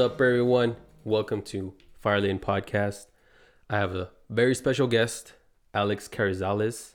[0.00, 0.76] Up, everyone?
[1.04, 3.08] Welcome to Firelane Podcast.
[3.68, 5.34] I have a very special guest,
[5.74, 6.94] Alex Carizales.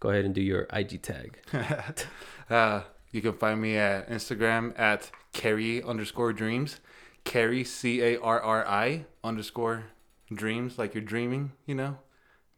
[0.00, 1.38] Go ahead and do your IG tag.
[2.50, 6.80] uh, you can find me at Instagram at Carrie underscore dreams.
[7.24, 9.84] Carrie C A R R I underscore
[10.30, 11.96] dreams, like you're dreaming, you know?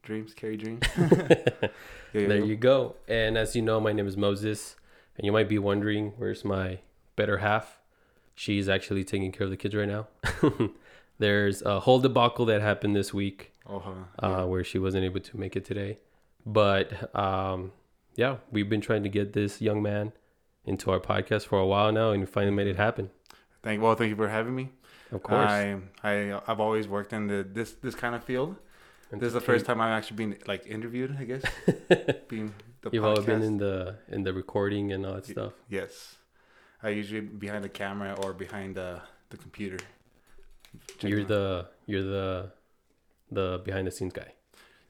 [0.03, 0.83] Dreams, Carrie dreams.
[2.13, 2.97] There you go.
[3.07, 4.75] And as you know, my name is Moses,
[5.17, 6.81] and you might be wondering where's my
[7.15, 7.79] better half.
[8.39, 10.07] She's actually taking care of the kids right now.
[11.19, 14.27] There's a whole debacle that happened this week Oh, huh.
[14.27, 15.99] uh, where she wasn't able to make it today.
[16.47, 17.73] But um,
[18.15, 20.13] yeah, we've been trying to get this young man
[20.65, 23.11] into our podcast for a while now, and we finally made it happen.
[23.65, 24.71] Thank well, thank you for having me.
[25.11, 25.51] Of course.
[25.51, 28.55] I I I've always worked in the this this kind of field.
[29.11, 31.43] And This is the first time I've actually been like interviewed, I guess.
[32.29, 35.55] being the You've always been in the in the recording and all that stuff.
[35.69, 36.15] Yes.
[36.83, 39.79] I usually behind the camera or behind the the computer.
[40.99, 42.53] Check You're my- the you're the
[43.31, 44.33] the behind the scenes guy.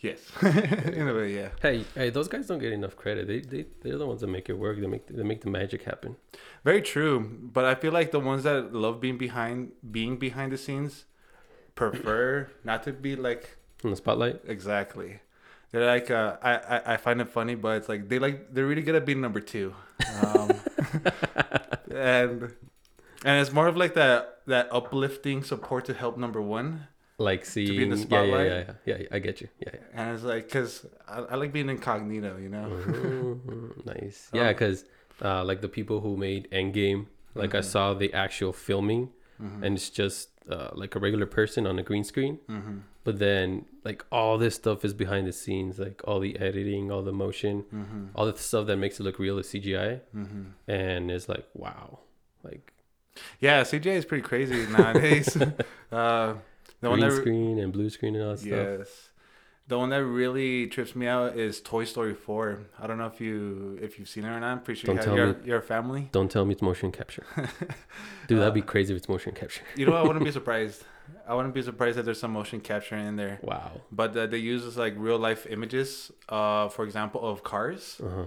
[0.01, 0.21] Yes.
[0.43, 1.49] in a way, yeah.
[1.61, 3.27] Hey, hey, those guys don't get enough credit.
[3.27, 4.79] They they they're the ones that make it work.
[4.81, 6.17] They make they make the magic happen.
[6.65, 7.19] Very true.
[7.53, 11.05] But I feel like the ones that love being behind being behind the scenes
[11.75, 14.41] prefer not to be like In the spotlight.
[14.47, 15.21] exactly.
[15.71, 18.67] They're like uh, I, I I find it funny, but it's like they like they're
[18.67, 19.75] really good at being number two,
[20.23, 20.61] um,
[21.91, 22.53] and
[23.25, 26.89] and it's more of like that that uplifting support to help number one.
[27.19, 29.07] Like be seeing in the yeah, yeah, yeah, yeah, yeah.
[29.11, 29.49] I get you.
[29.59, 29.81] Yeah, yeah.
[30.01, 32.69] And it's like because I, I like being incognito, you know.
[32.69, 34.31] Mhm, nice.
[34.33, 34.39] Oh.
[34.39, 34.85] Yeah, because
[35.21, 37.65] uh, like the people who made Endgame, like I Mhm.
[37.65, 39.11] saw the actual filming,
[39.43, 39.65] Mhm.
[39.65, 42.39] and it's just uh, like a regular person on a green screen.
[43.09, 47.03] But then like all this stuff is behind the scenes, like all the editing, all
[47.11, 48.09] the motion, Mhm.
[48.15, 50.45] all the stuff that makes it look real is CGI, Mhm.
[50.67, 52.01] and it's like wow,
[52.45, 52.65] like
[53.41, 55.29] Yeah, CGI is pretty crazy nowadays.
[55.91, 56.35] uh,
[56.83, 58.51] the one green that screen and blue screen and all that stuff.
[58.51, 59.09] yes,
[59.69, 62.45] the one that really trips me out is Toy Story Four.
[62.79, 64.53] I don't know if you if you've seen it or not.
[64.53, 65.47] I'm pretty sure Don't you have, tell your, me.
[65.53, 66.09] your family.
[66.13, 67.25] Don't tell me it's motion capture,
[68.29, 68.39] dude.
[68.41, 69.65] that'd be Uh, crazy if it's motion capture.
[69.77, 70.85] You know, I wouldn't be surprised.
[71.27, 73.39] I wouldn't be surprised if there's some motion capture in there.
[73.43, 73.73] Wow.
[73.93, 78.25] But uh, they use like real life images, uh, for example, of cars, Uh huh.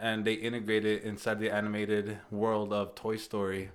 [0.00, 3.70] and they integrate it inside the animated world of Toy Story.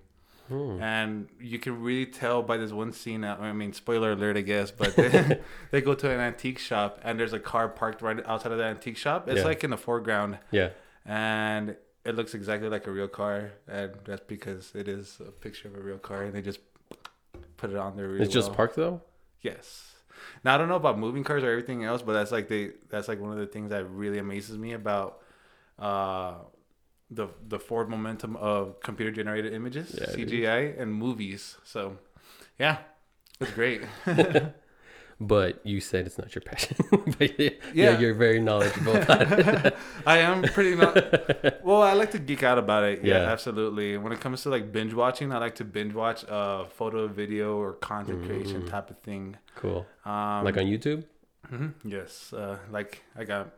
[0.49, 0.81] Hmm.
[0.81, 3.23] and you can really tell by this one scene.
[3.23, 5.39] uh, I mean, spoiler alert, I guess, but they,
[5.71, 8.63] they go to an antique shop and there's a car parked right outside of the
[8.63, 9.29] antique shop.
[9.29, 9.43] It's Yeah.
[9.45, 10.69] like in the foreground, Yeah.
[11.05, 15.67] and it looks exactly like a real car, and that's because it is a picture
[15.67, 16.59] of a real car, and they just
[17.57, 18.07] put it on there.
[18.07, 18.55] Really It's just well.
[18.55, 19.01] parked though.
[19.41, 19.85] Yes.
[20.43, 23.07] Now I don't know about moving cars or everything else, but that's like they that's
[23.07, 25.19] like one of the things that really amazes me about
[25.77, 26.35] uh
[27.11, 30.29] the the forward momentum of computer generated images, Yeah, dude.
[30.29, 31.57] CGI and movies.
[31.63, 31.97] So
[32.57, 32.77] yeah.
[33.39, 33.81] It's great.
[35.21, 36.77] But you said it's not your passion.
[37.17, 37.99] but yeah, yeah, Yeah.
[37.99, 39.75] you're very knowledgeable about it.
[40.05, 40.95] I am pretty not
[41.63, 43.03] well, I like to geek out about it.
[43.03, 43.31] Yeah, Yeah.
[43.31, 43.97] absolutely.
[43.97, 47.57] When it comes to like binge watching, I like to binge watch uh photo, video
[47.57, 48.69] or content creation Mm.
[48.69, 49.35] type of thing.
[49.55, 49.85] Cool.
[50.05, 51.03] Um like on YouTube.
[51.49, 53.49] hmm Yes, uh, like I got,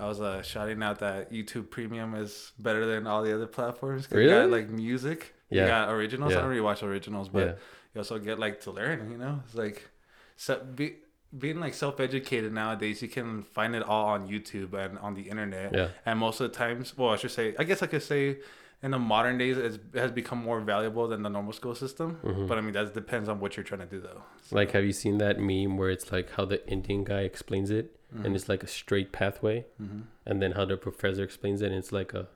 [0.00, 4.06] I was uh, shouting out that YouTube Premium is better than all the other platforms.
[4.06, 4.50] 'cause You got Really?
[4.62, 5.34] like music.
[5.50, 5.62] Yeah.
[5.62, 6.32] You got originals.
[6.32, 6.38] Yeah.
[6.38, 7.52] I don't really watch originals, but yeah.
[7.94, 9.10] you also get like to learn.
[9.12, 9.88] You know, it's like,
[10.36, 10.96] so be,
[11.36, 15.74] being like self-educated nowadays, you can find it all on YouTube and on the internet.
[15.74, 15.88] Yeah.
[16.04, 18.38] And most of the times, well, I should say, I guess I could say.
[18.82, 22.20] In the modern days, it's, it has become more valuable than the normal school system.
[22.22, 22.46] Mhm.
[22.46, 24.22] But I mean, that depends on what you're trying to do, though.
[24.52, 27.98] Like, have you seen that meme where it's like how the Indian guy explains it,
[28.22, 31.74] and it's like a straight pathway, hmm and then how the professor explains it, and
[31.76, 32.28] it's like a,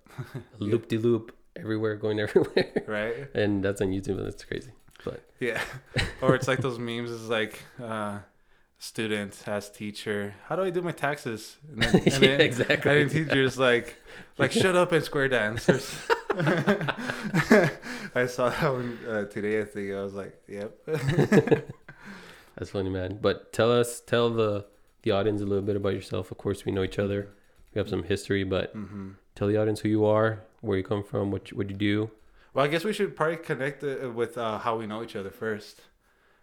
[0.58, 3.28] loop de loop everywhere, going everywhere, right.
[3.34, 4.16] and that's on YouTube.
[4.18, 4.72] and That's crazy.
[5.04, 5.60] But Yeah.
[6.20, 8.18] or it's like those memes is like uh
[8.78, 11.56] student has teacher, how do I do my taxes?
[11.70, 12.90] And then, and yeah, then, exactly.
[13.02, 13.96] and then teacher's like
[14.38, 15.68] like shut up and square dance.
[18.14, 20.72] i saw that one uh, today I think I was like, Yep.
[22.56, 23.18] That's funny, man.
[23.20, 24.66] But tell us, tell the
[25.02, 26.30] the audience a little bit about yourself.
[26.30, 27.28] Of course, we know each other.
[27.74, 31.02] We have some history, but hmm tell the audience who you are, where you come
[31.02, 32.10] from, what you, what you do.
[32.54, 35.30] Well I guess we should probably connect it with uh, how we know each other
[35.30, 35.80] first.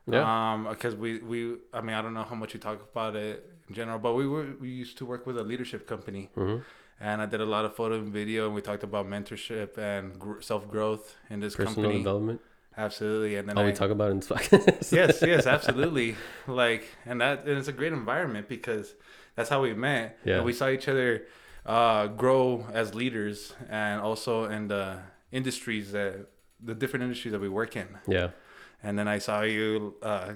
[0.10, 0.24] Yeah.
[0.54, 3.44] Um, because we we I mean I don't know how much you talk about it
[3.68, 6.30] in general, but we were we used to work with a leadership company.
[6.36, 6.58] hmm
[7.00, 10.18] and I did a lot of photo and video, and we talked about mentorship and
[10.18, 11.98] gr- self growth in this Personal company.
[12.00, 12.42] development.
[12.76, 14.92] Absolutely, and then All I, we talk about in podcast.
[15.00, 16.16] yes, yes, absolutely.
[16.48, 18.96] Like, and that and it's a great environment because
[19.36, 20.18] that's how we met.
[20.26, 20.38] Yeah.
[20.38, 21.28] and we saw each other
[21.68, 24.98] uh, grow as leaders, and also in the
[25.32, 26.28] industries that
[26.64, 27.88] the different industries that we work in.
[28.08, 28.30] Yeah.
[28.84, 30.34] and then I saw you uh,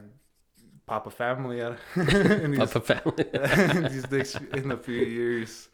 [0.85, 3.23] pop a family out in these, Papa family.
[3.89, 5.69] these next, in a few years,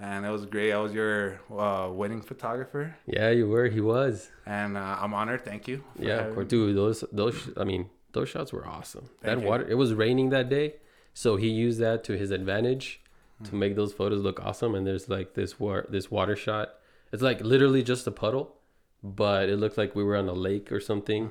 [0.00, 0.72] and it was great.
[0.72, 3.66] I was your uh, wedding photographer, yeah, you were.
[3.68, 4.30] He was.
[4.46, 5.44] and uh, I'm honored.
[5.44, 5.84] Thank you.
[5.98, 6.76] Yeah, of course, dude.
[6.76, 7.50] Those those.
[7.56, 9.06] I mean, those shots were awesome.
[9.20, 9.48] Thank that you.
[9.48, 9.66] water.
[9.68, 10.74] It was raining that day,
[11.14, 12.98] so he used that to his advantage
[13.38, 13.44] Hmm.
[13.48, 14.74] to make those photos look awesome.
[14.74, 16.74] And there's like this war this water shot.
[17.12, 18.56] It's like literally just a puddle,
[19.02, 21.30] but it looked like we were on a lake or something,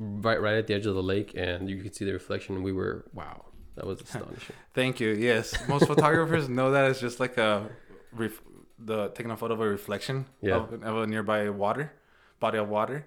[0.00, 0.22] Mm-hmm.
[0.22, 2.54] right right at the edge of the lake, and you could see the reflection.
[2.54, 4.54] And we were wow, that was astonishing.
[4.74, 5.10] Thank you.
[5.10, 7.68] Yes, most photographers know that it's just like a
[8.12, 8.42] ref-
[8.78, 10.56] the taking a photo of a reflection Yeah.
[10.56, 11.92] of, of a nearby water,
[12.38, 13.06] body of water,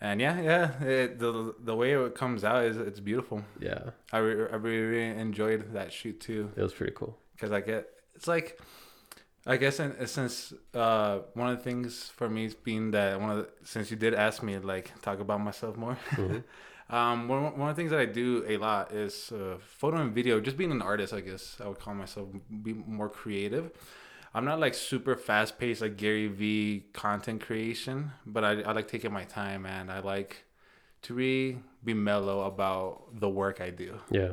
[0.00, 3.42] and yeah, yeah, it, the the way it comes out is it's beautiful.
[3.58, 7.18] yeah, I, re- I really, really enjoyed that shoot too it was pretty cool.
[7.34, 8.60] because I get it's like
[9.48, 13.30] I guess in, since uh, one of the things for me is being that one
[13.30, 15.96] of the, since you did ask me like talk about myself more.
[16.12, 16.44] Mhm.
[16.90, 20.14] Um, one, one of the things that I do a lot is uh, photo and
[20.14, 20.40] video.
[20.40, 22.28] Just being an artist, I guess I would call myself
[22.62, 23.70] be more creative.
[24.32, 28.88] I'm not like super fast paced like Gary Vee content creation, but I, I like
[28.88, 30.46] taking my time and I like
[31.02, 34.32] to really be mellow about the work I do, Yeah.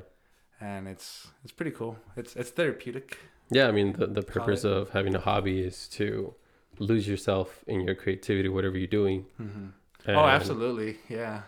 [0.62, 1.98] and it's it's pretty cool.
[2.16, 3.18] It's it's therapeutic.
[3.52, 6.34] Yeah, I mean the, the purpose of having a hobby is to
[6.80, 9.26] lose yourself in your creativity, whatever you're doing.
[9.38, 9.68] hmm
[10.08, 11.44] oh, absolutely, yeah.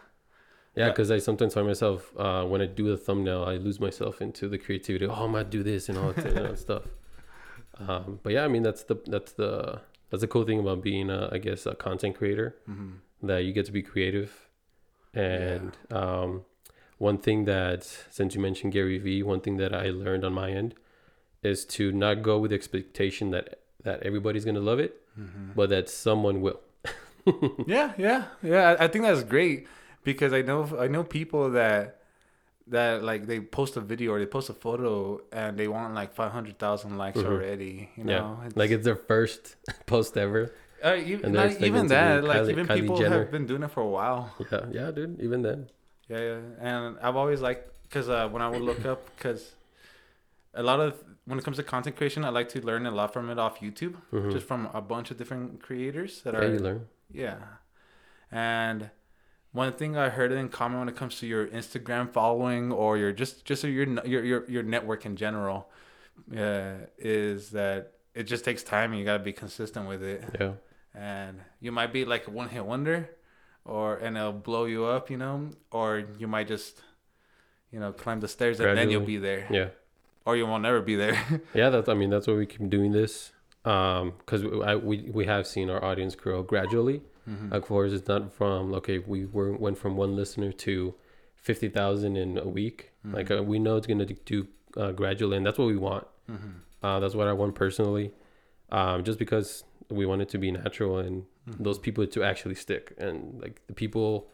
[0.75, 0.89] Yeah, Yeah.
[0.89, 4.47] because I sometimes find myself uh, when I do the thumbnail, I lose myself into
[4.47, 5.05] the creativity.
[5.07, 6.83] Oh, I'm gonna do this and all that know, stuff.
[7.79, 11.09] Um, but yeah, I mean that's the that's the that's the cool thing about being,
[11.09, 12.91] a, I guess, a content creator hmm
[13.21, 14.47] that you get to be creative.
[15.13, 16.45] And um,
[16.99, 20.51] one thing that, since you mentioned Gary Vee, one thing that I learned on my
[20.51, 20.75] end
[21.47, 25.69] is to not go with the expectation that that everybody's gonna love it, hmm but
[25.69, 26.59] that someone will.
[27.65, 28.75] yeah, yeah, yeah.
[28.79, 29.67] I think that's great
[30.03, 31.99] because I know I know people that
[32.67, 36.13] that like they post a video or they post a photo and they want like
[36.13, 37.25] five hundred thousand likes Mhm.
[37.31, 37.89] already.
[37.97, 39.55] You know, yeah, like it's their first
[39.85, 40.53] post ever.
[40.83, 42.23] uh, even, and they're not expecting even that.
[42.23, 43.19] Like Kylie- even Kylie people Jenner.
[43.19, 44.33] have been doing it for a while.
[44.51, 45.19] Yeah, yeah, dude.
[45.21, 45.69] Even then.
[46.07, 46.39] Yeah, yeah.
[46.59, 49.55] And I've always liked because uh, when I would look up because
[50.53, 53.11] a lot of when it comes to content creation, I like to learn a lot
[53.13, 54.31] from it off YouTube, Mhm.
[54.31, 56.87] just from a bunch of different creators that yeah, are you learn.
[57.11, 57.37] Yeah.
[58.31, 58.89] And
[59.51, 63.11] one thing I heard in common when it comes to your Instagram following or your
[63.11, 65.69] just just your your your, your network in general
[66.35, 70.23] uh, is that it just takes time and you got to be consistent with it.
[70.39, 70.53] Yeah,
[70.95, 73.09] And you might be like a one hit wonder
[73.63, 76.81] or and it'll blow you up, you know, or you might just
[77.71, 79.69] you know climb the stairs and then you'll be there yeah,
[80.27, 81.17] or you will never be there.
[81.53, 81.69] yeah.
[81.69, 81.89] That's.
[81.89, 83.31] I mean, that's why we keep doing this.
[83.65, 87.01] Um, because we, I, we we have seen our audience grow gradually.
[87.27, 87.51] Mhm.
[87.51, 88.99] Of course, it's not from okay.
[88.99, 90.93] We were went from one listener to
[91.35, 92.91] fifty thousand in a week.
[93.03, 93.39] Like Mhm.
[93.39, 96.05] uh, we know it's gonna do uh, gradually, and that's what we want.
[96.29, 96.53] Mhm.
[96.83, 98.11] Uh, that's what I want personally.
[98.69, 101.63] Um, just because we want it to be natural and Mhm.
[101.63, 104.29] those people to actually stick, and like the people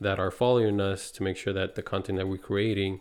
[0.00, 3.00] that are following us to make sure that the content that we're creating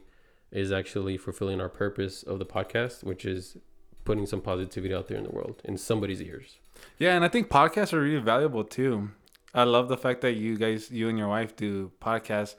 [0.51, 3.57] is actually fulfilling our purpose of the podcast, which is
[4.05, 6.57] putting some positivity out there in the world in somebody's ears.
[6.97, 9.09] Yeah, and I think podcasts are really valuable too.
[9.53, 12.55] I love the fact that you guys, you and your wife, do podcasts.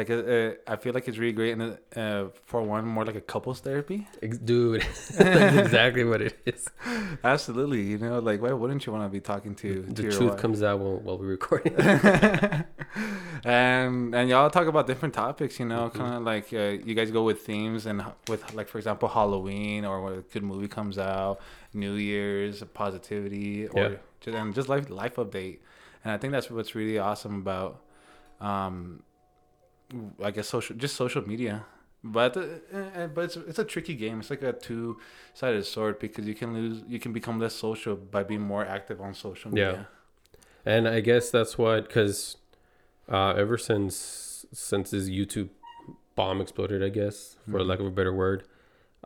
[0.00, 1.62] Like, uh, uh, I feel like it's really great, and
[2.04, 3.98] uh, for one, more like a couples therapy.
[4.50, 4.80] Dude,
[5.18, 6.62] that's exactly what it is.
[7.32, 10.12] Absolutely, you know, like why wouldn't you want to be talking to to The your
[10.16, 10.40] truth wife?
[10.44, 11.74] comes out while, while we're recording.
[13.44, 15.94] and and y'all talk about different topics, you know, Mhm.
[16.00, 19.84] kind of like uh, you guys go with themes and with like for example Halloween
[19.84, 21.40] or when a good movie comes out,
[21.74, 23.96] New Year's, positivity, or Yeah.
[24.20, 25.58] just, and just life life update.
[26.04, 27.72] And I think that's what's really awesome about,
[28.40, 29.02] um,
[30.22, 31.64] I guess social just social media.
[32.02, 32.40] But uh,
[32.74, 34.20] uh, but it's it's a tricky game.
[34.20, 34.98] It's like a two
[35.34, 39.00] sided sword because you can lose you can become less social by being more active
[39.00, 39.86] on social media.
[40.64, 40.72] Yeah.
[40.74, 42.36] and I guess that's what, because
[43.08, 45.50] uh, ever since since this YouTube
[46.16, 47.66] bomb exploded, I guess for Mhm.
[47.66, 48.44] lack of a better word,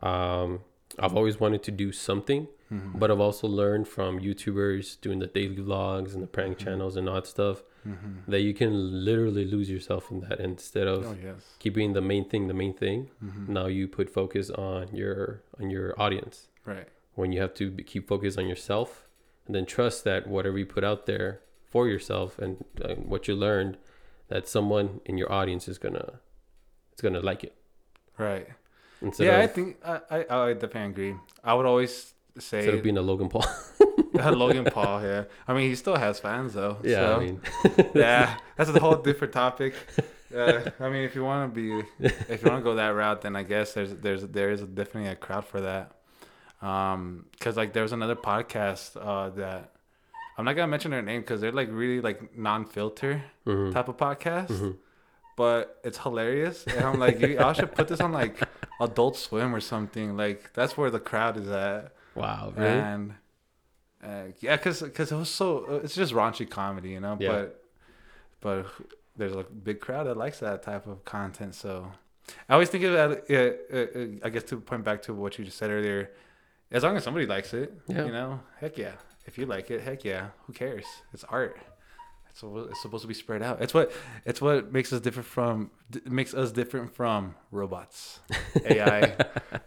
[0.01, 0.61] um,
[0.99, 2.99] I've always wanted to do something, Mhm.
[2.99, 6.63] but I've also learned from YouTubers doing the daily vlogs and the prank Mhm.
[6.63, 8.25] channels and all that stuff Mhm.
[8.27, 8.73] that you can
[9.05, 11.55] literally lose yourself in that instead of Oh yes.
[11.59, 13.09] keeping the main thing the main thing.
[13.23, 13.47] Mhm.
[13.49, 16.47] Now you put focus on your on your audience.
[16.65, 16.87] Right.
[17.13, 19.07] when you have to be, keep focused on yourself
[19.45, 23.35] and then trust that whatever you put out there for yourself and uh, what you
[23.35, 23.77] learned
[24.27, 26.19] that someone in your audience is gonna
[26.91, 27.53] it's gonna like it
[28.17, 28.47] Right.
[29.01, 31.15] instead yeah, I think I, I I definitely agree.
[31.43, 33.45] I would always say instead of being a Logan Paul
[34.13, 35.01] Logan Paul.
[35.03, 36.77] Yeah, I mean he still has fans though.
[36.83, 37.41] yeah so, I mean
[37.95, 39.73] yeah, that's a whole different topic.
[40.35, 41.87] uh, I mean, if you want to be,
[42.29, 45.09] if you want to go that route, then I guess there's there's there is definitely
[45.09, 45.91] a crowd for that.
[46.61, 49.71] Um, cause like there was another podcast uh that
[50.37, 53.73] I'm not gonna mention their name because they're like really like non-filter Mhm.
[53.73, 54.77] type of podcast, Mhm.
[55.37, 56.65] but it's hilarious.
[56.65, 58.39] And I'm like, you, I should put this on like
[58.81, 60.17] Adult Swim or something.
[60.17, 61.93] Like that's where the crowd is at.
[62.15, 62.67] Wow, really?
[62.69, 63.13] And
[64.05, 67.17] uh, yeah, cause, cause it was so it's just raunchy comedy, you know.
[67.19, 67.31] Yeah.
[67.31, 67.61] But
[68.41, 68.65] but
[69.17, 71.55] there's a big crowd that likes that type of content.
[71.55, 71.91] So
[72.49, 73.09] I always think of that.
[73.29, 76.11] Uh, uh, uh, I guess to point back to what you just said earlier,
[76.71, 78.05] as long as somebody likes it, Yeah.
[78.05, 78.93] you know, heck yeah.
[79.25, 80.27] If you like it, heck yeah.
[80.45, 80.85] Who cares?
[81.13, 81.57] It's art.
[82.29, 83.61] It's, supposed- it's supposed to be spread out.
[83.61, 83.91] It's what
[84.25, 88.19] it's what makes us different from d- makes us different from robots,
[88.65, 89.15] AI.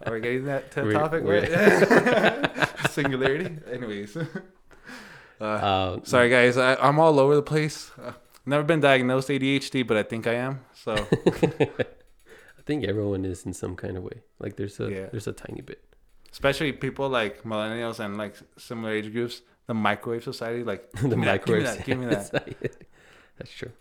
[0.05, 1.23] Are we getting that to We're- topic?
[1.23, 2.68] we're- Right?
[2.89, 3.57] Singularity.
[3.71, 4.17] Anyways,
[5.41, 7.91] uh, Um, sorry guys, I, I'm all over the place.
[8.01, 8.13] Uh,
[8.45, 10.61] never been diagnosed ADHD, but I think I am.
[10.73, 10.93] So
[11.49, 14.21] I think everyone is in some kind of way.
[14.39, 15.05] Like there's a Yeah.
[15.11, 15.83] there's a tiny bit.
[16.31, 21.63] especially people like millennials and like similar age groups, the microwave society, like the microwave.
[21.65, 22.85] that, give me that, give me that.
[23.37, 23.71] That's true.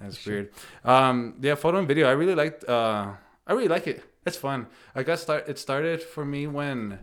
[0.00, 0.32] That's Sure.
[0.32, 0.52] weird.
[0.84, 2.08] Um, yeah, photo and video.
[2.08, 2.64] I really liked.
[2.64, 3.12] Uh,
[3.46, 4.02] I really like it.
[4.24, 4.66] It's fun.
[4.94, 5.46] I got start.
[5.48, 6.98] It started for me when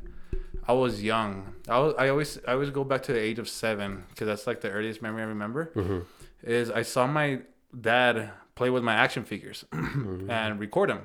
[0.68, 1.54] I was young.
[1.68, 1.94] I was.
[1.98, 2.40] I always.
[2.48, 5.22] I always go back to the age of seven because that's like the earliest memory
[5.24, 5.72] I remember.
[5.74, 6.00] hmm
[6.44, 7.40] Is I saw my
[7.80, 11.02] dad play with my action figures and record them.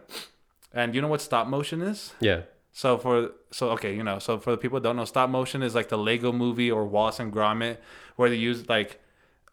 [0.72, 2.14] And you know what stop motion is?
[2.20, 2.42] Yeah.
[2.72, 5.62] So for so okay, you know, so for the people who don't know, stop motion
[5.62, 7.76] is like the Lego movie or Wallace and Gromit,
[8.16, 9.00] where they use like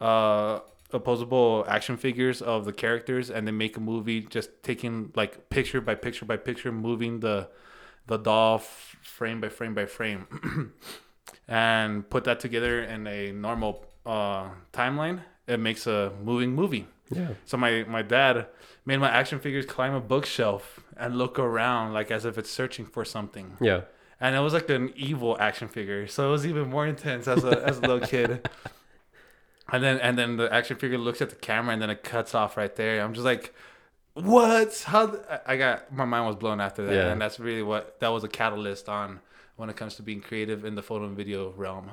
[0.02, 0.60] uh
[0.92, 5.82] opposable action figures of the characters and they make a movie just taking like picture
[5.82, 7.48] by picture by picture, moving the
[8.10, 10.28] the doll f- frame by frame by frame,
[11.48, 15.22] and put that together in a normal uh timeline.
[15.48, 16.88] It makes a moving movie.
[17.10, 17.30] Yeah.
[17.46, 18.48] So my my dad
[18.86, 22.86] made my action figures climb a bookshelf and look around like as if it's searching
[22.86, 23.58] for something.
[23.62, 23.82] Yeah.
[24.22, 27.44] And it was like an evil action figure, so it was even more intense as
[27.46, 28.50] a as a little kid.
[29.72, 32.34] And then and then the action figure looks at the camera and then it cuts
[32.34, 33.04] off right there.
[33.04, 33.54] I'm just like,
[34.14, 34.84] what?
[34.86, 35.08] How?
[35.08, 37.12] th- I- got my mind was blown after that, Yeah.
[37.12, 39.20] and that's really what that was a catalyst on
[39.56, 41.92] when it comes to being creative in the photo and video realm.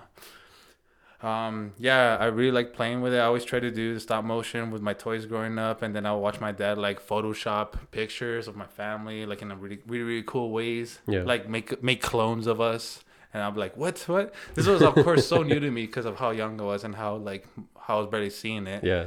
[1.23, 3.19] Um, yeah, I really like playing with it.
[3.19, 6.05] I always try to do the stop motion with my toys growing up, and then
[6.05, 10.05] I'll watch my dad like Photoshop pictures of my family, like in a really, really,
[10.05, 10.99] really cool ways.
[11.07, 11.23] Yeah.
[11.25, 14.35] Like make make clones of us, and I'm like, what, what?
[14.55, 16.95] This was of course so new to me because of how young I was and
[16.95, 17.47] how like
[17.81, 18.85] how I was barely seeing it.
[18.85, 19.07] Yeah.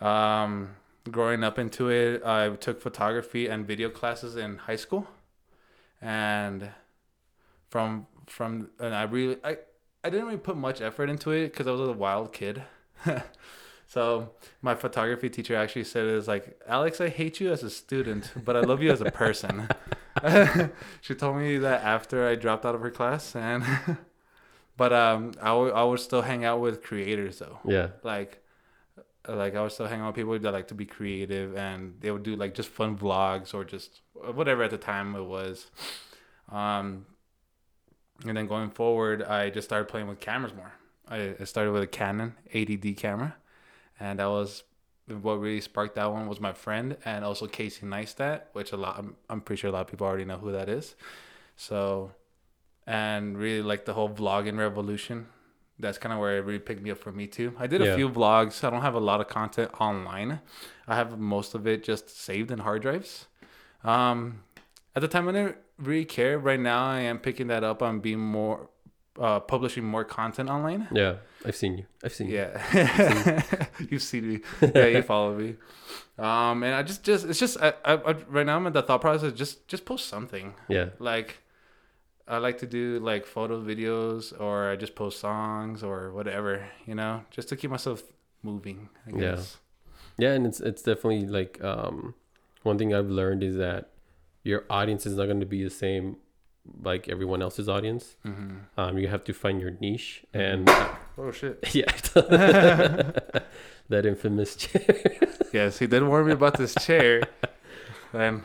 [0.00, 0.76] Um,
[1.10, 5.06] growing up into it, I took photography and video classes in high school,
[6.00, 6.70] and
[7.68, 9.58] from from and I really I
[10.04, 12.62] I didn't really put much effort into it because I was a wild kid.
[13.86, 14.30] so
[14.62, 18.32] my photography teacher actually said it was like Alex, I hate you as a student,
[18.44, 19.68] but I love you as a person.
[21.00, 23.64] she told me that after I dropped out of her class, and
[24.76, 27.88] but um, I would I would still hang out with creators though Yeah.
[28.02, 28.39] like
[29.28, 32.10] like I would still hang out with people that like to be creative and they
[32.10, 35.70] would do like just fun vlogs or just whatever at the time it was.
[36.50, 37.06] Um
[38.26, 40.72] and then going forward I just started playing with cameras more.
[41.08, 43.36] I, I started with a Canon 80D camera
[43.98, 44.62] and that was
[45.06, 48.98] what really sparked that one was my friend and also Casey Neistat, which a lot
[48.98, 50.94] I'm, I'm pretty sure a lot of people already know who that is.
[51.56, 52.12] So
[52.86, 55.26] and really like the whole vlogging revolution
[55.80, 57.54] that's kind of where it really picked me up for me too.
[57.58, 58.62] I did a few vlogs.
[58.64, 60.40] I don't have a lot of content online.
[60.86, 63.26] I have most of it just saved in hard drives.
[63.84, 64.42] Um,
[64.94, 66.38] at the time, I didn't really care.
[66.38, 67.82] Right now, I am picking that up.
[67.82, 68.68] I'm being more,
[69.18, 70.88] uh, publishing more content online.
[70.92, 71.14] Yeah.
[71.44, 71.86] I've seen you.
[72.04, 72.34] I've seen you.
[72.34, 73.42] Yeah,
[73.90, 74.40] you've seen me.
[74.74, 75.56] Yeah, you follow me.
[76.18, 78.82] Um, and I just, just, it's just, I, I, I, right now I'm in the
[78.82, 79.32] thought process.
[79.32, 80.90] Just, just post something Yeah.
[80.98, 81.38] like
[82.28, 86.94] I like to do like photo videos or I just post songs or whatever, you
[86.94, 88.02] know, just to keep myself
[88.42, 89.18] moving, I Yeah.
[89.36, 89.56] guess.
[90.18, 92.14] Yeah, and it's it's definitely like um
[92.62, 93.90] one thing I've learned is that
[94.44, 96.16] your audience is not going to be the same
[96.82, 98.16] like everyone else's audience.
[98.24, 98.56] Mm-hmm.
[98.78, 101.58] Um, you have to find your niche, and uh, Oh shit.
[101.74, 101.90] yeah,
[103.88, 104.84] that infamous chair.
[105.52, 107.22] Yes, he did warn me about this chair,
[108.12, 108.42] and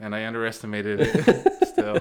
[0.00, 1.68] and I underestimated it.
[1.68, 2.00] Still,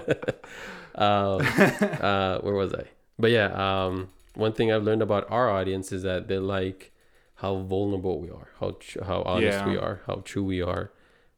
[0.98, 1.42] um,
[2.02, 2.86] uh, where was I?
[3.20, 3.48] But yeah,
[3.86, 6.92] um, one thing I've learned about our audience is that they like
[7.36, 9.70] how vulnerable we are, how tr- how honest Yeah.
[9.70, 10.92] we are, how true we are.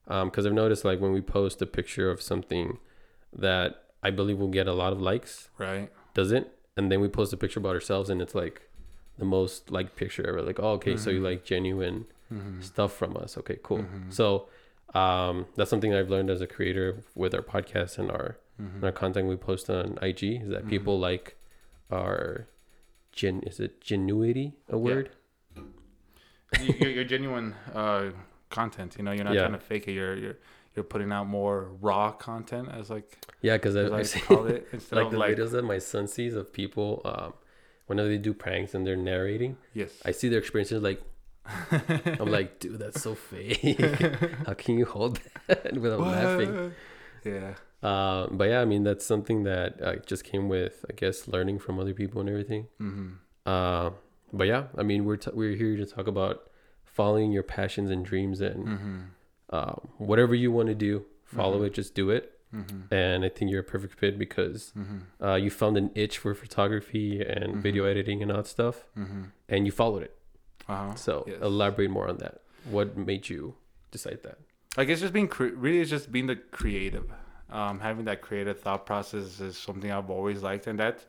[0.07, 2.79] Because I've noticed like when we post a picture of something
[3.31, 5.91] that I believe will get a lot of likes, right?
[6.15, 8.61] doesn't, and then we post a picture about ourselves and it's like
[9.19, 10.41] the most liked picture ever.
[10.41, 12.61] Like, oh, okay, so you like genuine Mm-hmm.
[12.61, 13.37] stuff from us.
[13.39, 13.79] Okay, cool.
[13.79, 14.13] Mhm.
[14.13, 14.47] So
[14.93, 18.83] Um, that's something I've learned as a creator with our podcast and our Mm-hmm.
[18.83, 21.37] our content we post on IG is that people like
[21.89, 22.47] our
[23.13, 25.09] gen is it genuity a word?
[26.79, 28.09] Your genuine uh,
[28.49, 28.95] content.
[28.97, 29.41] You know, you're not Yeah.
[29.47, 29.93] trying to fake it.
[29.93, 30.37] You're you're
[30.75, 34.95] you're putting out more raw content, as like Yeah, because I, I call it, instead
[34.97, 37.33] like of the like videos that my son sees of people um,
[37.87, 39.57] whenever they do pranks and they're narrating.
[39.73, 39.91] yes.
[40.05, 41.01] I see their experiences like
[42.19, 43.79] I'm like, dude, that's so fake.
[44.45, 46.73] How can you hold that without laughing?
[47.23, 47.55] Yeah.
[47.81, 51.59] Uh, but yeah, I mean that's something that uh, just came with, I guess, learning
[51.59, 52.67] from other people and everything.
[52.81, 53.09] Mm-hmm.
[53.45, 53.91] Uh,
[54.33, 56.49] but yeah, I mean we're t- we're here to talk about
[56.83, 58.99] following your passions and dreams and Mm-hmm.
[59.51, 61.67] um, whatever you want to do, follow Mhm.
[61.67, 62.33] it, just do it.
[62.53, 62.93] Mm-hmm.
[62.93, 65.23] And I think you're a perfect fit because Mm-hmm.
[65.25, 67.61] uh, you found an itch for photography and Mhm.
[67.61, 69.23] video editing and all that stuff, Mm-hmm.
[69.47, 70.15] and you followed it.
[70.67, 70.95] Uh-huh.
[70.95, 71.37] So Yes.
[71.41, 72.41] elaborate more on that.
[72.69, 73.55] What made you
[73.91, 74.37] decide that?
[74.77, 77.07] I guess just being cre- really just being the creative.
[77.51, 81.05] Um, having that creative thought process is something I've always liked, and that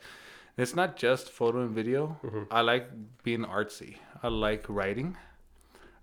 [0.56, 2.18] it's not just photo and video.
[2.23, 2.47] Mhm.
[2.50, 2.88] I like
[3.23, 3.97] being artsy.
[4.23, 5.16] I like writing,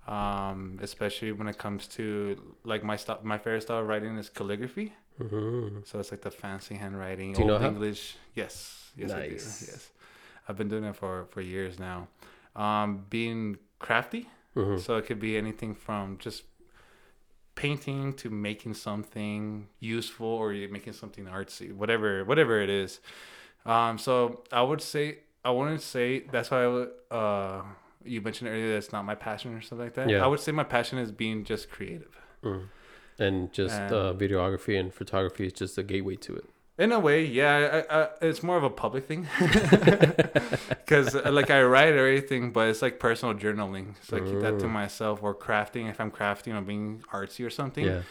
[0.08, 3.20] um, especially when it comes to like my style.
[3.24, 4.94] My favorite style of writing is calligraphy.
[5.20, 5.80] Mm-hmm.
[5.86, 7.68] So it's like the fancy handwriting, Do old how?
[7.68, 8.16] English.
[8.36, 9.18] Yes, yes, do.
[9.18, 9.66] Nice.
[9.68, 9.92] Yes,
[10.48, 12.08] I've been doing it for for years now.
[12.56, 14.78] Um, being crafty, Mm-hmm.
[14.80, 16.44] so it could be anything from just
[17.58, 23.02] painting to making something useful or you're making something artsy, whatever whatever it is.
[23.66, 27.62] Um, so I would say I wouldn't say that's why I would, uh,
[28.04, 30.10] you mentioned earlier that's not my passion or something like that.
[30.10, 30.24] Yeah.
[30.24, 32.18] I would say my passion is being just creative.
[32.44, 32.68] Mm.
[33.20, 36.46] And just uh, videography and photography is just a gateway to it.
[36.80, 39.28] In a way, yeah, I, I, it's more of a public thing
[40.70, 43.96] because like I write everything, but it's like personal journaling.
[44.04, 44.72] So I keep that to Mm.
[44.72, 45.90] myself or crafting.
[45.90, 48.02] If I'm crafting or being artsy or something, Yeah.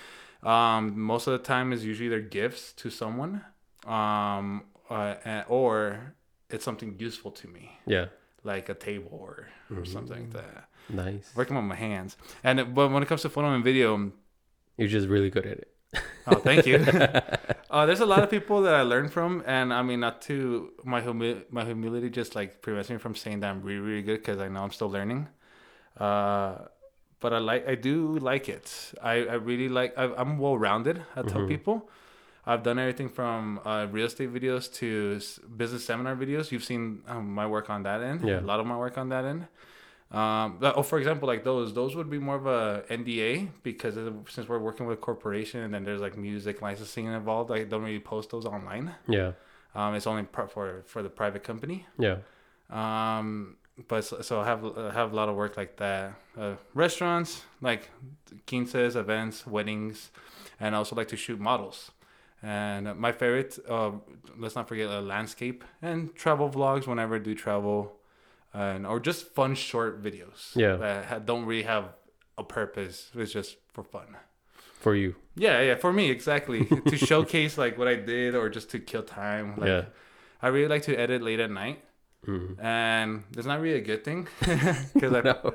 [0.42, 3.42] um, most of the time is usually they're gifts to someone,
[3.86, 6.14] um, uh, and- or
[6.50, 8.06] it's something useful to me, Yeah.
[8.44, 10.68] like a table or, or something like that.
[10.88, 11.32] Nice.
[11.34, 14.12] Working with my hands, and it- but when it comes to photo and video,
[14.76, 15.72] You're just really good at it.
[16.26, 16.76] Oh, thank you.
[17.70, 20.72] uh, there's a lot of people that I learn from, and I mean, not to
[20.84, 24.18] my humi- my humility just like prevents me from saying that I'm really really good
[24.18, 25.28] because I know I'm still learning.
[25.98, 26.56] Uh,
[27.20, 28.92] but I like I do like it.
[29.02, 31.02] I, I really like I, I'm well rounded.
[31.14, 31.48] I tell Mhm.
[31.48, 31.88] people.
[32.48, 36.52] I've done everything from uh, real estate videos to s- business seminar videos.
[36.52, 38.22] You've seen um, my work on that end.
[38.28, 38.38] Yeah.
[38.38, 39.48] A lot of my work on that end.
[40.10, 43.96] Um, but- oh, for example, like those, those would be more of a NDA because
[44.28, 47.82] since we're working with a corporation and then there's like music licensing involved, I don't
[47.82, 48.94] really post those online.
[49.08, 49.32] Yeah.
[49.74, 51.86] Um, it's only for for the private company.
[51.98, 52.18] Yeah.
[52.70, 53.56] Um,
[53.88, 56.14] but so, so I have I have a lot of work like that.
[56.38, 57.90] Uh, restaurants, like
[58.46, 60.10] quinces, events, weddings,
[60.60, 61.90] and I also like to shoot models.
[62.42, 63.92] And my favorite, uh,
[64.38, 67.95] let's not forget, uh, landscape and travel vlogs whenever I do travel,
[68.56, 70.54] and or just fun short videos.
[70.56, 70.76] Yeah.
[70.76, 71.84] that don't really have
[72.38, 73.10] a purpose.
[73.14, 74.16] It's just for fun.
[74.80, 75.14] For you.
[75.36, 79.02] Yeah, yeah, for me exactly to showcase like what I did or just to kill
[79.02, 79.46] time.
[79.56, 79.84] Like, yeah.
[80.42, 81.82] I really like to edit late at night
[82.26, 82.58] Mhm.
[82.58, 84.26] and it's not really a good thing
[84.94, 85.34] because I No.
[85.44, 85.54] no,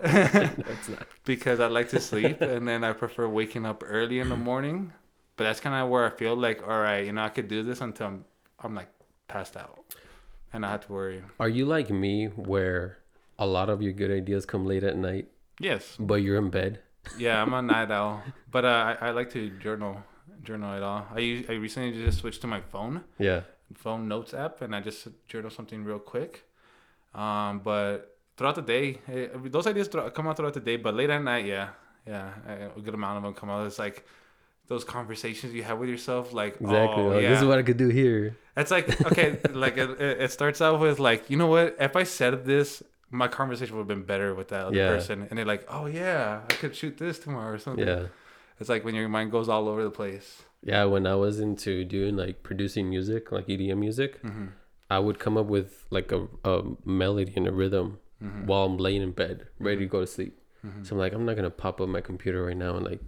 [0.74, 1.06] it's not.
[1.26, 4.94] because I like to sleep and then I prefer waking up early in the morning.
[5.36, 7.64] But that's kind of where I feel like, all right, you know, I could do
[7.64, 8.26] this until I'm
[8.64, 8.90] I'm like
[9.28, 9.84] passed out,
[10.54, 11.24] and I had to worry.
[11.40, 12.98] Are you like me where
[13.40, 15.28] a lot of your good ideas come late at night,
[15.60, 16.80] Yes, but you're in bed?
[17.18, 20.04] yeah, I'm a night owl, but uh, I I like to journal
[20.44, 21.06] journal it all.
[21.14, 23.42] I use, I recently just switched to my phone Yeah.
[23.76, 26.46] phone notes app and I just journal something real quick.
[27.14, 30.78] Um, but throughout the day, eh, those ideas thro- come out throughout the day.
[30.78, 31.70] But late at night, yeah,
[32.08, 32.32] yeah,
[32.76, 33.66] a good amount of them come out.
[33.68, 34.06] It's like
[34.72, 37.04] those conversations you have with yourself, like Exactly.
[37.04, 37.30] Oh, Like, yeah.
[37.32, 38.38] This is what I could do here.
[38.62, 39.28] It's like okay,
[39.66, 39.90] like it,
[40.26, 41.68] it starts out with like you know what?
[41.88, 42.70] If I said this,
[43.22, 44.88] my conversation would have been better with that other Yeah.
[44.96, 45.16] person.
[45.28, 47.86] And they're like, oh yeah, I could shoot this tomorrow or something.
[47.88, 48.06] Yeah.
[48.60, 50.28] It's like when your mind goes all over the place.
[50.64, 50.84] Yeah.
[50.94, 54.48] When I was into doing like producing music, like EDM music, Mm-hmm.
[54.90, 56.22] I would come up with like a,
[56.54, 56.56] a
[56.86, 58.46] melody and a rhythm Mm-hmm.
[58.46, 60.34] while I'm laying in bed, ready to go to sleep.
[60.66, 60.86] Mhm.
[60.86, 63.02] So I'm like, I'm not gonna pop up my computer right now and like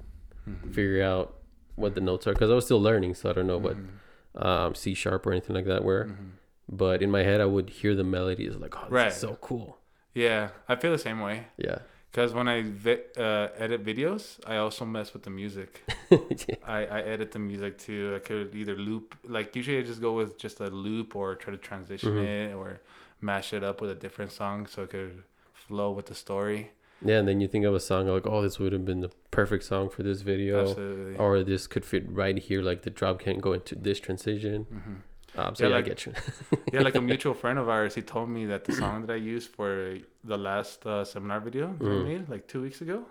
[0.50, 0.72] Mm-hmm.
[0.72, 1.28] figure out
[1.76, 4.46] what the notes are because I was still learning, so I don't know what Mhm.
[4.46, 6.06] um, C sharp or anything like that were.
[6.06, 6.32] Mhm.
[6.70, 9.08] But in my head, I would hear the melodies like, oh, this Right.
[9.12, 9.78] is so cool.
[10.14, 11.48] Yeah, I feel the same way.
[11.58, 11.80] Yeah.
[12.12, 15.82] Because when I vi- uh, edit videos, I also mess with the music.
[16.12, 16.56] yeah.
[16.64, 18.14] I, I edit the music too.
[18.16, 21.52] I could either loop, like usually I just go with just a loop or try
[21.52, 22.26] to transition Mhm.
[22.52, 22.82] it or
[23.20, 26.72] mash it up with a different song so it could flow with the story.
[27.06, 29.12] Yeah, and then you think of a song like, oh, this would have been the
[29.32, 31.16] perfect song for this video, Absolutely.
[31.18, 32.62] or this could fit right here.
[32.62, 34.64] Like the drop can't go into this transition.
[34.64, 34.94] hmm
[35.36, 36.14] Um, so Yeah, yeah, like- I get you.
[36.74, 39.18] yeah, like a mutual friend of ours, he told me that the song that I
[39.18, 42.04] used for the last uh, seminar video that I Mm.
[42.06, 43.06] made like two weeks ago,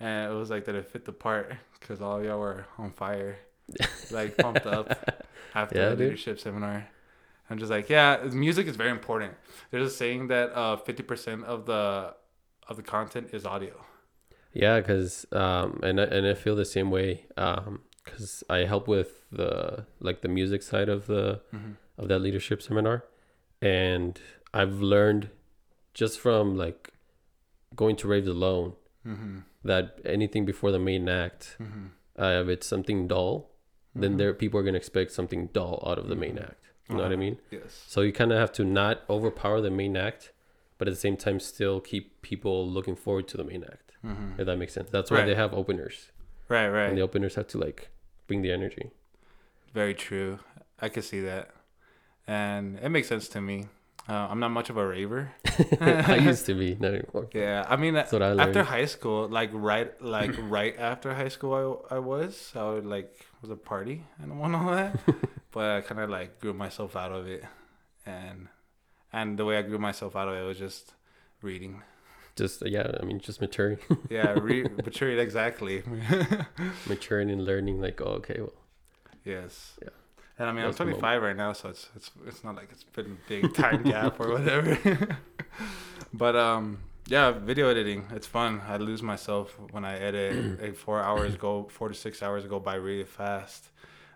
[0.00, 3.36] and it was like that it fit the part because all y'all were on fire,
[4.10, 4.86] like pumped up
[5.54, 6.04] after Yeah, the dude.
[6.06, 6.88] leadership seminar.
[7.50, 9.34] I'm just like, yeah, music is very important.
[9.70, 12.14] There's a saying that uh, 50% of the
[12.68, 13.84] of the content is audio.
[14.52, 17.26] Yeah, because um, and I- and I feel the same way.
[17.36, 21.72] Um, because I help with the like the music side of the Mm-hmm.
[21.98, 23.04] of that leadership seminar,
[23.62, 24.20] and
[24.52, 25.30] I've learned
[25.94, 26.90] just from like
[27.74, 28.74] going to raves alone
[29.06, 29.38] Mm-hmm.
[29.64, 31.86] that anything before the main act, Mm-hmm.
[32.22, 33.50] uh, if it's something dull,
[33.94, 36.60] then there people are gonna expect something dull out of the main act.
[36.88, 37.20] You know what I Uh-huh.
[37.26, 37.38] mean?
[37.50, 37.84] Yes.
[37.88, 40.32] So you kind of have to not overpower the main act,
[40.84, 43.92] but at the same time still keep people looking forward to the main act.
[44.04, 44.38] Mm-hmm.
[44.38, 44.90] If that makes sense.
[44.90, 45.26] That's why Right.
[45.26, 46.10] they have openers,
[46.50, 46.88] Right, right.
[46.88, 47.88] and the openers have to like
[48.26, 48.90] bring the energy.
[49.72, 50.40] Very true.
[50.78, 51.48] I could see that,
[52.26, 53.68] and it makes sense to me.
[54.06, 55.32] Uh, I'm not much of a raver.
[55.80, 57.28] I used to be, not anymore.
[57.34, 61.96] Yeah, I mean, I after high school, like right, like right after high school, I
[61.96, 63.08] I was I would like
[63.40, 65.00] was a party and want all that,
[65.52, 67.42] but I kind of like grew myself out of it,
[68.04, 68.48] and
[69.18, 70.92] and the way I grew myself out of it was just
[71.42, 71.82] reading.
[72.36, 73.78] Just yeah, I mean, just maturing,
[74.10, 75.82] Yeah, re- maturing exactly.
[76.88, 77.80] maturing and learning.
[77.80, 78.52] Like, oh, okay, well,
[79.24, 79.54] yes.
[79.82, 79.90] Yeah.
[80.38, 82.82] And I mean, That's I'm 25 right now, so it's it's it's not like it's
[82.96, 84.76] been a big time gap or whatever.
[86.12, 88.60] but um, yeah, video editing, it's fun.
[88.66, 90.60] I lose myself when I edit.
[90.60, 93.68] like four hours go, four to six hours go by really fast.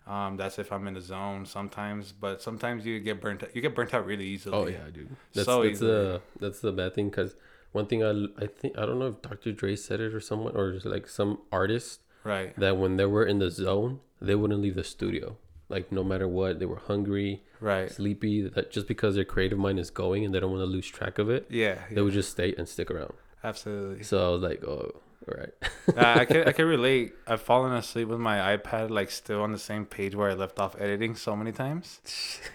[0.08, 3.42] Um, that's if I'm in the zone sometimes, but sometimes you get burnt.
[3.42, 3.54] Out.
[3.54, 4.56] You get burnt out really easily.
[4.56, 5.14] oh yeah, dude.
[5.34, 5.90] That's So that's easily.
[5.90, 7.36] the that's the bad thing because
[7.72, 9.52] one thing I I think I don't know if Dr.
[9.52, 13.24] Dre said it or someone or just like some artist Right, that when they were
[13.24, 15.36] in the zone they wouldn't leave the studio.
[15.68, 17.90] Like no matter what, they were hungry, right.
[17.90, 18.48] sleepy.
[18.48, 21.18] That just because their creative mind is going and they don't want to lose track
[21.18, 23.12] of it, Yeah, they yeah would just stay and stick around.
[23.44, 24.02] absolutely.
[24.04, 25.50] So I was like, oh, right.
[25.96, 27.14] uh, I can I can relate.
[27.26, 30.58] I've fallen asleep with my iPad like still on the same page where I left
[30.58, 32.00] off editing so many times,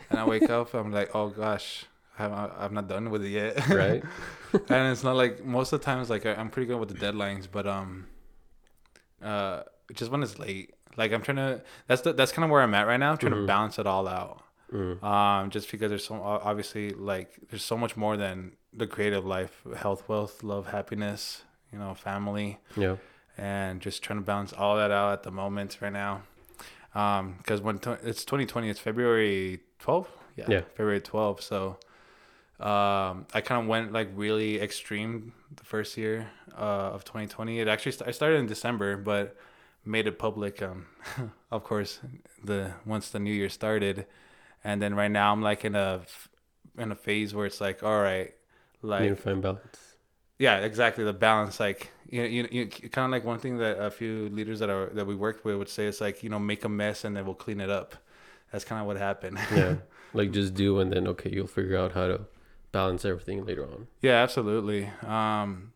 [0.09, 0.73] and I wake up.
[0.73, 1.85] I'm like, oh gosh,
[2.17, 3.67] I'm I'm not done with it yet.
[3.83, 4.03] right?
[4.69, 7.47] and it's not like most of the times like I'm pretty good with the deadlines,
[7.51, 8.07] but um,
[9.21, 11.61] uh, just when it's late, like I'm trying to.
[11.87, 13.11] That's the that's kind of where I'm at right now.
[13.11, 13.41] I'm trying Mhm.
[13.43, 14.41] to balance it all out.
[14.71, 15.03] Mm.
[15.03, 19.61] Um, just because there's so obviously like there's so much more than the creative life,
[19.77, 21.43] health, wealth, love, happiness,
[21.73, 22.97] you know, family Yeah.
[23.37, 26.21] and just trying to balance all that out at the moment right now.
[26.95, 30.07] Um, because when t- it's 2020, it's February 12th.
[30.35, 30.61] Yeah, Yeah.
[30.75, 31.41] February 12th.
[31.41, 31.77] So,
[32.59, 37.59] um, I kind of went like really extreme the first year uh, of 2020.
[37.59, 39.35] It actually st- I started in December, but
[39.85, 40.61] made it public.
[40.61, 40.85] Um,
[41.51, 41.99] of course,
[42.43, 44.05] the once the new year started,
[44.63, 46.29] and then right now I'm like in a f-
[46.77, 48.33] in a phase where it's like, all right,
[48.81, 49.92] like Need to find balance.
[50.39, 53.89] Yeah exactly the balance like you you, you kind of like one thing that a
[53.91, 56.63] few leaders that are that we worked with would say is like you know make
[56.63, 57.95] a mess and then we'll clean it up
[58.51, 59.75] that's kind of what happened Yeah.
[60.13, 62.21] like just do and then okay, you'll figure out how to
[62.71, 63.87] balance everything later on.
[64.01, 65.73] yeah absolutely um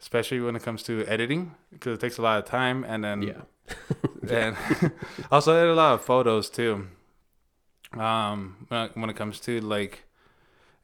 [0.00, 3.22] especially when it comes to editing because it takes a lot of time and then
[3.22, 3.42] Yeah.
[4.30, 4.56] and
[5.30, 6.88] also edit a lot of photos too
[7.94, 10.04] um when it, when it comes to like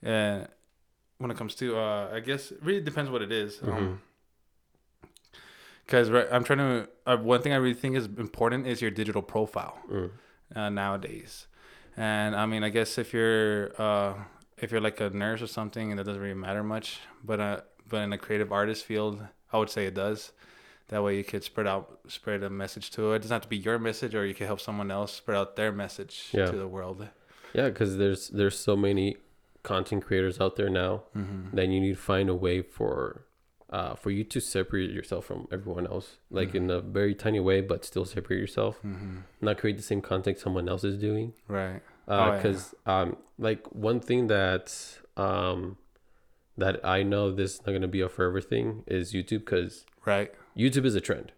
[0.04, 0.44] uh
[1.18, 3.72] when it comes to uh i guess it really depends what it is Mhm.
[3.72, 4.00] um
[5.84, 9.22] because i'm trying to uh, one thing i really think is important is your digital
[9.22, 10.10] profile Mm.
[10.54, 11.46] uh, nowadays
[11.96, 14.14] and i mean i guess if you're uh
[14.58, 17.60] if you're like a nurse or something and that doesn't really matter much but uh
[17.88, 19.14] but in the creative artist field
[19.52, 20.32] i would say it does
[20.88, 23.48] that way you could spread out spread a message to it it doesn't have to
[23.48, 26.46] be your message or you could help someone else spread out their message Yeah.
[26.50, 27.08] to the world
[27.54, 29.16] Yeah, because there's there's so many
[29.68, 31.56] content creators out there now mm-hmm.
[31.56, 33.24] that you need to find a way for
[33.70, 37.60] uh for you to separate yourself from everyone else, like in a very tiny way,
[37.60, 38.74] but still separate yourself.
[38.78, 39.18] Mm-hmm.
[39.46, 41.34] Not create the same content someone else is doing.
[41.48, 42.36] right Oh, yeah.
[42.36, 44.74] Because um, like one thing that
[45.16, 45.76] um
[46.56, 50.32] that I know this is not gonna be a forever thing is YouTube, because right
[50.56, 51.32] YouTube is a trend.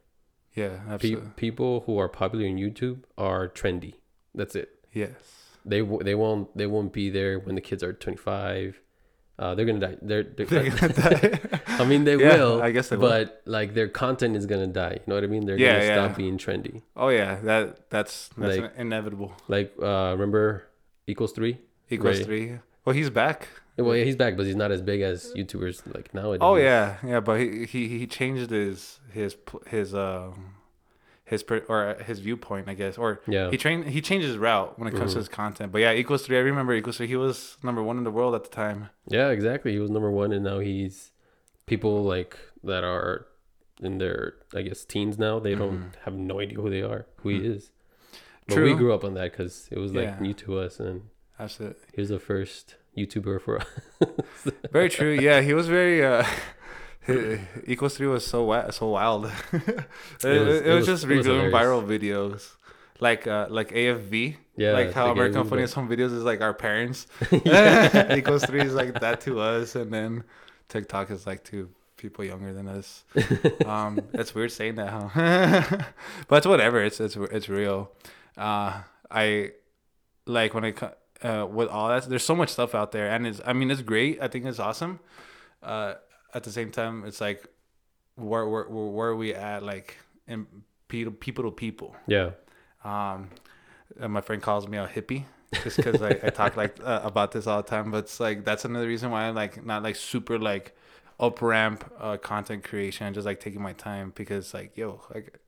[0.55, 3.95] yeah Pe- people who are popular on YouTube are trendy.
[4.35, 4.69] That's it.
[4.93, 8.81] yes They they won't they won't be there when the kids are 25.
[9.39, 9.97] Uh, they're gonna die.
[10.03, 11.39] They're, they're, They're gonna die.
[11.67, 12.63] I mean, they Yeah, will.
[12.63, 13.09] I guess they will.
[13.09, 14.95] But like their content is gonna die.
[15.01, 15.47] You know what I mean?
[15.47, 16.07] They're Yeah, gonna yeah.
[16.09, 16.83] stop being trendy.
[16.97, 20.65] oh yeah that that's that's Like- inevitable Like uh, remember
[21.07, 21.57] equals three?
[21.89, 22.25] equals Ray.
[22.25, 25.77] three well he's back Well, yeah, he's back, but he's not as big as YouTubers
[25.95, 26.41] like nowadays.
[26.43, 29.37] Oh yeah, yeah, but he he, he changed his his
[29.69, 30.35] his um
[31.31, 33.51] his per, or his viewpoint, I guess, or Yeah.
[33.51, 35.23] he trained he changed his route when it comes to Mhm.
[35.23, 35.73] his content.
[35.73, 36.37] But yeah, equals three.
[36.37, 37.07] I remember equals three.
[37.07, 38.89] He was number one in the world at the time.
[39.09, 39.73] Yeah, exactly.
[39.73, 41.13] He was number one, and now he's
[41.67, 43.27] people like that are
[43.81, 45.39] in their I guess teens now.
[45.39, 47.71] They don't have no idea who they are, who he is.
[48.49, 48.79] But we Mm-hmm.
[48.79, 50.19] Grew up on that because it was like Yeah.
[50.21, 51.03] new to us, and
[51.39, 53.69] Absolutely, he was the first YouTuber for us.
[54.73, 55.13] very true.
[55.13, 56.05] Yeah, he was very.
[56.05, 56.25] uh
[57.67, 59.27] Equals three was so wi- so wild.
[59.53, 59.63] it,
[60.23, 61.55] was- it, it was, was- just it was redoing hilarious.
[61.55, 62.51] viral videos,
[63.01, 64.37] like uh like AFV.
[64.57, 67.07] Yeah, like how American Funny Home Videos is like our parents.
[67.33, 70.25] Equals three is like that to us, and then
[70.69, 73.05] TikTok is like to people younger than us.
[73.65, 75.79] Um, it's weird saying that, huh?
[76.29, 76.83] but it's whatever.
[76.85, 77.91] It's it's it's real.
[78.37, 79.53] Uh, I
[80.27, 80.75] like when I
[81.27, 82.05] uh with all that.
[82.09, 84.21] There's so much stuff out there, and it's I mean it's great.
[84.21, 85.01] I think it's awesome.
[85.63, 85.95] Uh,
[86.35, 87.47] at the same time, it's like
[88.17, 89.63] where where where, are we at?
[89.63, 90.47] Like in
[90.89, 91.97] people people to people.
[92.07, 92.31] yeah,
[92.85, 93.31] Um,
[94.01, 95.25] and my friend calls me a hippie
[95.63, 97.91] just because I, I talk like uh, about this all the time.
[97.91, 100.77] But it's like that's another reason why I'm like not like super like
[101.19, 105.39] up ramp uh, content creation, just like taking my time because like yo, like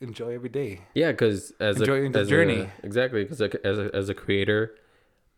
[0.00, 0.82] enjoy every day.
[0.94, 1.10] yeah.
[1.12, 2.68] Because as Enjoying a the as journey.
[2.68, 4.74] a, exactly because as a, as a creator,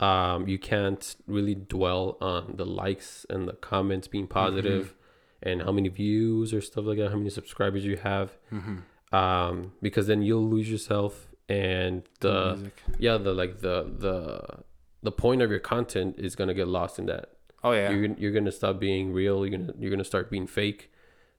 [0.00, 5.48] um, you can't really dwell on the likes and the comments being positive Mm-hmm.
[5.50, 8.28] and how many views or stuff like that, how many subscribers you have.
[8.52, 8.76] Mm-hmm.
[9.14, 12.82] um because then you'll lose yourself and the Music.
[12.98, 14.18] yeah the like the the
[15.02, 17.26] the point of your content is gonna get lost in that
[17.62, 20.46] Oh yeah, you're, gonna- you're gonna stop being real you're gonna you're gonna start being
[20.48, 20.90] fake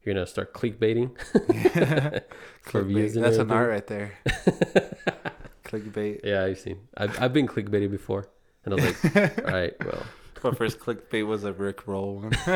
[0.02, 1.10] you're gonna start clickbaiting
[2.66, 3.14] Clickbait.
[3.22, 4.14] That's an art right there.
[5.66, 6.22] Clickbait.
[6.24, 8.30] yeah i've seen I've, I've been clickbaited before
[8.68, 10.06] and i was like all right well
[10.44, 12.32] My first clickbait was a Rick roll one.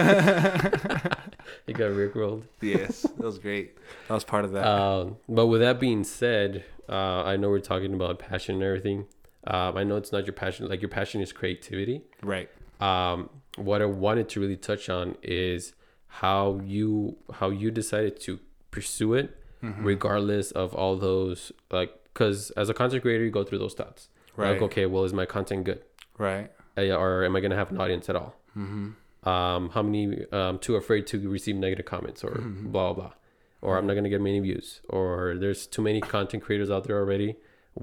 [1.67, 3.75] you got rickrolled yes, that was great.
[4.07, 4.65] That was part of that.
[4.67, 9.07] Um, but with that being said, uh, I know we're talking about passion and everything.
[9.47, 10.67] Um, I know it's not your passion.
[10.67, 12.01] Like your passion is creativity.
[12.21, 12.49] right.
[12.79, 15.73] Um, what I wanted to really touch on is
[16.07, 18.39] how you how you decided to
[18.71, 19.83] pursue it, Mm-hmm.
[19.83, 21.91] regardless of all those like.
[22.13, 24.09] Because as a content creator, you go through those thoughts.
[24.35, 24.51] Right.
[24.53, 25.81] Like, okay, well, is my content good,
[26.27, 26.47] Right.
[26.77, 28.31] Or am I gonna have an audience at all?
[28.57, 29.29] Mm-hmm.
[29.35, 30.03] um, how many
[30.39, 32.33] um, too afraid to receive negative comments or
[32.73, 33.13] blah blah blah
[33.61, 36.83] or i'm not going to get many views or there's too many content creators out
[36.87, 37.31] there already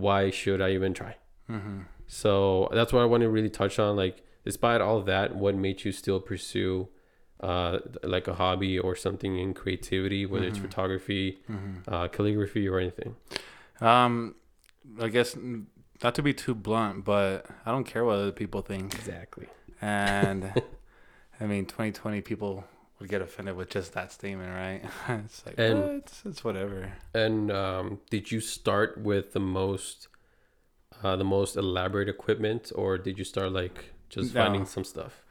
[0.05, 1.13] why should i even try
[1.49, 1.79] Mm-hmm.
[2.07, 5.85] so that's what i want to really touch on like despite all that what made
[5.85, 6.89] you still pursue
[7.41, 7.79] uh,
[8.15, 11.75] like a hobby or something in creativity whether it's photography Mm-hmm.
[11.95, 13.15] uh, calligraphy or anything
[13.81, 14.35] Um,
[15.01, 15.31] I guess
[16.03, 18.95] not to be too blunt, but I don't care what other people think.
[18.95, 19.49] exactly
[19.81, 20.53] And
[21.41, 22.65] I mean, 2020 people
[22.99, 24.83] would get offended with just that statement, right?
[25.25, 25.91] it's like, And- what?
[25.91, 26.93] It's, it's whatever.
[27.15, 30.09] and um, did you start with the most
[31.03, 34.43] uh, the most elaborate equipment or did you start like just No.
[34.43, 35.23] finding some stuff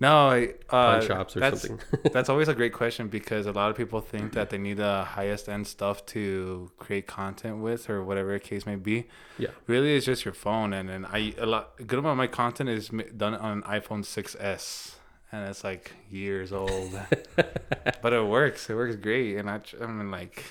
[0.00, 1.80] No, I, uh, shops or that's, something.
[2.12, 5.04] that's always a great question because a lot of people think that they need the
[5.04, 9.06] highest end stuff to create content with or whatever the case may be.
[9.38, 9.48] Yeah.
[9.66, 12.26] Really, it's just your phone, and then I a lot a good amount of my
[12.26, 14.94] content is done on an iPhone 6s,
[15.32, 16.92] and it's like years old,
[18.02, 18.68] but it works.
[18.68, 20.44] It works great, and I I mean like.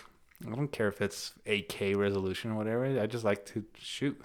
[0.45, 2.85] I don't care if it's 8K resolution or whatever.
[3.01, 4.21] I just like to shoot.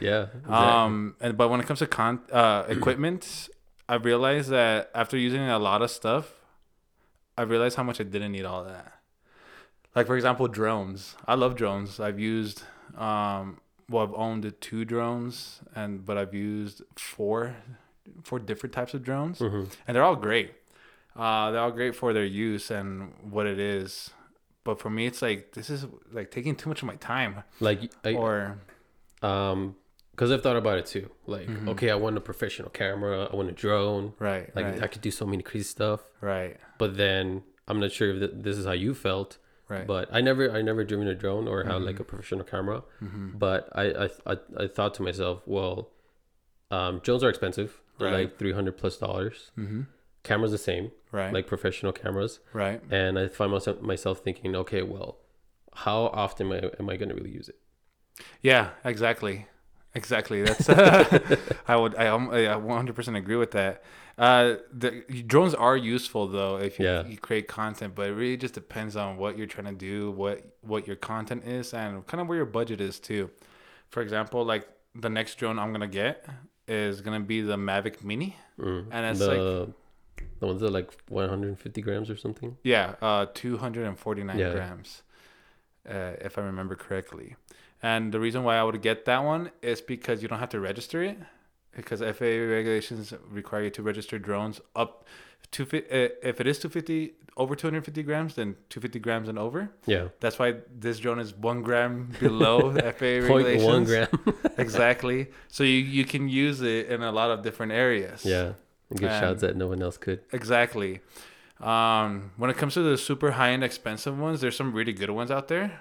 [0.00, 0.22] yeah.
[0.24, 0.52] Exactly.
[0.52, 3.48] Um, and but when it comes to con uh equipment,
[3.88, 6.32] I realized that after using a lot of stuff,
[7.36, 8.92] I realized how much I didn't need all that.
[9.94, 11.16] Like for example, drones.
[11.26, 12.00] I love drones.
[12.00, 12.62] I've used
[12.96, 17.56] um well I've owned two drones and but I've used four
[18.22, 19.70] four different types of drones Mhm.
[19.86, 20.52] and they're all great.
[21.16, 24.10] Uh, they're all great for their use and what it is.
[24.64, 27.44] But for me, it's like this is like taking too much of my time.
[27.60, 28.58] Like, I, Or
[29.22, 29.76] um,
[30.14, 31.10] because I've thought about it too.
[31.26, 31.68] Like, Mhm.
[31.70, 33.24] okay, I want a professional camera.
[33.30, 34.14] I want a drone.
[34.18, 36.00] right, Like, right, I could do so many crazy stuff.
[36.20, 39.38] right, But then I'm not sure if th- this is how you felt.
[39.68, 39.86] right.
[39.86, 42.82] But I never, I never driven a drone or had like a professional camera.
[43.02, 43.38] mm-hmm.
[43.38, 45.90] But I, I, I, I thought to myself, well,
[46.70, 47.80] um, drones are expensive.
[47.98, 48.24] They're Right.
[48.28, 49.50] like three hundred plus dollars.
[49.58, 49.82] Mm-hmm.
[50.22, 51.32] Cameras the same, Right.
[51.32, 52.40] like professional cameras.
[52.52, 52.80] right.
[52.90, 55.18] And I find myself myself thinking, okay, well,
[55.84, 57.58] how often am I, am I going to really use it?
[58.42, 59.46] Yeah, exactly.
[59.94, 60.42] Exactly.
[60.42, 60.68] That's
[61.68, 63.82] I would I um, I 100% agree with that.
[64.18, 64.90] Uh the
[65.26, 67.06] drones are useful though if you, Yeah.
[67.06, 70.44] you create content, but it really just depends on what you're trying to do, what
[70.62, 73.30] what your content is and kind of where your budget is too.
[73.90, 76.26] For example, like the next drone I'm going to get
[76.68, 78.86] is gonna be the Mavic Mini, Mm.
[78.90, 79.76] and it's the like
[80.40, 82.56] the ones that are like 150 grams or something.
[82.62, 84.52] yeah, uh, 249 Yeah.
[84.52, 85.02] grams,
[85.88, 87.36] uh, if I remember correctly.
[87.88, 89.42] And the reason why I would get that one
[89.72, 91.18] is because you don't have to register it,
[91.76, 94.90] because FAA regulations require you to register drones up
[95.54, 99.68] to uh, if it is 250 over 250 grams, then 250 grams and over.
[99.86, 100.48] Yeah, That's why
[100.84, 103.64] this drone is one gram below FAA regulations.
[103.64, 104.08] one gram.
[104.58, 105.20] exactly.
[105.48, 108.24] So you, you can use it in a lot of different areas.
[108.24, 108.52] yeah,
[108.90, 110.20] and get And- shots that no one else could.
[110.32, 111.00] Exactly.
[111.60, 115.10] Um, when it comes to the super high end expensive ones, there's some really good
[115.10, 115.80] ones out there.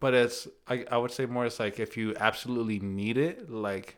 [0.00, 3.96] But it's I, I would say more it's like if you absolutely need it, like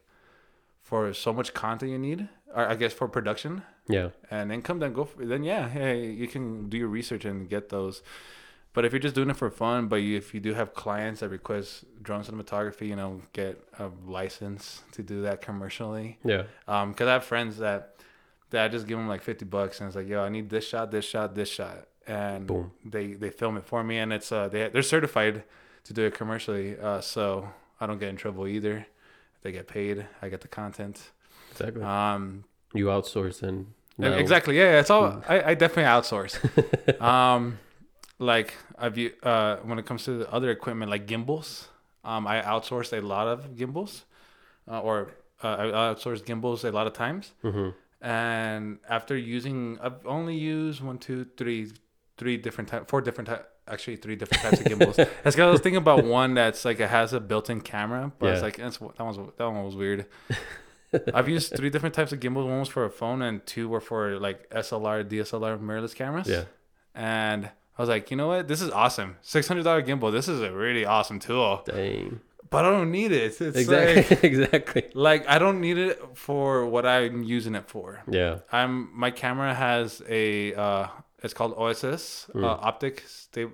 [0.83, 4.93] for so much content you need, or I guess for production Yeah, and income, then
[4.93, 8.03] go for then yeah, hey, you can do your research and get those.
[8.73, 11.21] But if you're just doing it for fun, but you, if you do have clients
[11.21, 16.19] that request drone cinematography, you know, get a license to do that commercially.
[16.25, 17.97] yeah, Um, cause I have friends that
[18.51, 20.67] that I just give them like fifty bucks and it's like, yo, I need this
[20.67, 22.71] shot, this shot, this shot, and Boom.
[22.85, 25.43] they they film it for me, and it's uh they they're certified
[25.85, 27.49] to do it commercially, uh, so
[27.81, 28.87] I don't get in trouble either.
[29.43, 31.11] They get paid, I get the content.
[31.53, 31.83] exactly.
[31.83, 33.67] Um, you outsource and
[33.99, 35.25] now- exactly, yeah, it's all Mm.
[35.29, 36.35] I, I definitely outsource.
[37.01, 37.59] um,
[38.19, 41.69] like I've uh when it comes to the other equipment like gimbals,
[42.05, 44.05] um, I outsourced a lot of gimbals,
[44.71, 45.13] uh, or
[45.43, 45.65] uh, I
[45.95, 47.33] outsourced gimbals a lot of times.
[47.43, 47.75] Mhm.
[48.03, 51.63] and after using i've only used one two three
[52.17, 54.97] three different type four different type actually three different types of gimbals.
[54.97, 58.33] That's because i was thinking about one that's like it has a built-in camera but
[58.33, 60.07] it's like that's, that one's that one was weird.
[61.15, 62.47] I've used three different types of gimbals.
[62.47, 66.27] One was for a phone and two were for like slr dslr mirrorless cameras.
[66.29, 66.45] Yeah,
[66.95, 68.49] and i was like you know what?
[68.49, 69.17] This is awesome.
[69.23, 70.11] $600 gimbal.
[70.11, 71.63] This is a really awesome tool.
[71.65, 72.21] Dang.
[72.51, 73.41] but i don't need it.
[73.41, 74.85] It's Exactly, like exactly.
[74.95, 78.03] like i don't need it for what i'm using it for.
[78.09, 80.87] Yeah, I'm my camera has a uh,
[81.23, 82.45] it's called OSS Mm.
[82.45, 83.51] uh, optic sta-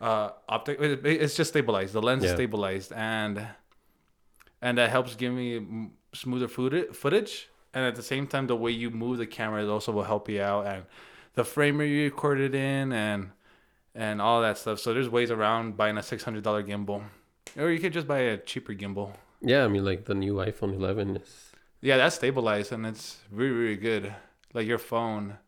[0.00, 0.80] uh, optic.
[0.80, 1.92] it- It's just stabilized.
[1.94, 3.48] The lens is stabilized, and
[4.60, 6.94] and that helps give me smoother footage.
[6.94, 10.28] Footage, and at the same time, the way you move the camera also will help
[10.28, 10.84] you out, and
[11.34, 13.30] the frame you record it in, and
[13.94, 14.78] and all that stuff.
[14.78, 17.02] So there's ways around buying a six hundred dollar gimbal,
[17.58, 19.14] or you could just buy a cheaper gimbal.
[19.40, 19.64] yeah.
[19.64, 21.50] I mean, like the new iPhone 11 is.
[21.80, 24.14] Yeah, that's stabilized and it's really really good.
[24.54, 25.38] Like your phone,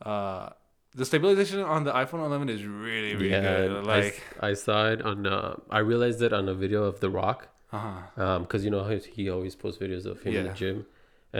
[0.00, 0.48] uh,
[0.98, 3.86] the stabilization on the iPhone 11 is really really yeah, good.
[3.86, 5.26] Like, I, saw it on.
[5.26, 7.40] Uh, I realized it on a video of The Rock.
[7.72, 10.54] uh huh, um because you know how he always posts videos of him in the
[10.62, 10.78] gym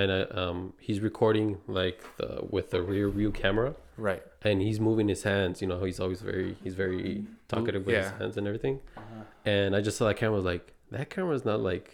[0.01, 1.49] and uh, um he's recording
[1.81, 3.71] like the with the rear view camera
[4.09, 4.23] right.
[4.49, 7.97] and he's moving his hands you know how he's always very he's very talkative with
[8.03, 9.23] his hands and everything Uh-huh.
[9.57, 10.65] and i just saw that camera was like
[10.97, 11.89] that camera is not like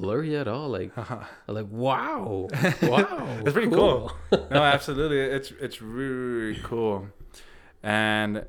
[0.00, 1.24] blurry at all like i'm
[1.58, 2.48] like wow
[2.82, 4.12] wow It's pretty cool.
[4.50, 7.08] no, absolutely, it's it's really, cool,
[7.82, 8.44] and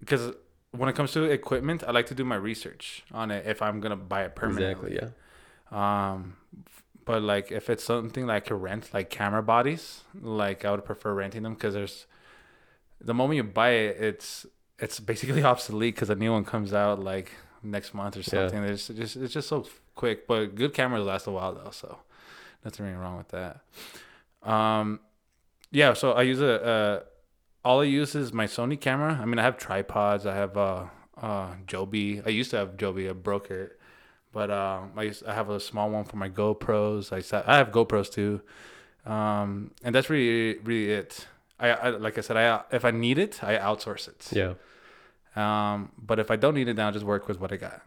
[0.00, 0.32] because
[0.72, 3.80] when it comes to equipment, I like to do my research on it if I'm
[3.80, 4.92] gonna buy it permanently.
[4.92, 5.10] exactly
[5.72, 6.36] yeah Um,
[7.04, 11.12] but like if it's something like a rent, like camera bodies, like I would prefer
[11.14, 12.06] renting them because there's
[13.00, 14.46] the moment you buy it, it's
[14.78, 18.48] it's basically obsolete because a new one comes out like next month or Yeah.
[18.48, 18.62] something.
[18.64, 19.66] It's just it's just so
[20.00, 20.26] quick.
[20.26, 21.88] But good cameras last a while though, so
[22.64, 23.54] nothing really wrong with that.
[24.42, 25.00] Um,
[25.70, 25.92] yeah.
[25.94, 27.00] So I use a uh,
[27.64, 29.12] all I use is my Sony camera.
[29.22, 30.24] I mean, I have tripods.
[30.26, 30.84] I have uh
[31.20, 32.22] uh Joby.
[32.24, 33.08] I used to have Joby.
[33.08, 33.76] I broke it.
[34.32, 37.10] But um, I used, I have a small one for my GoPros.
[37.12, 37.20] I
[37.52, 38.40] I have GoPros too,
[39.04, 41.26] um, and that's really really it.
[41.58, 44.22] I, I like I said, I if I need it, I outsource it.
[44.40, 44.54] yeah
[45.34, 47.82] Um, but if I don't need it, then I'll just work with what I got.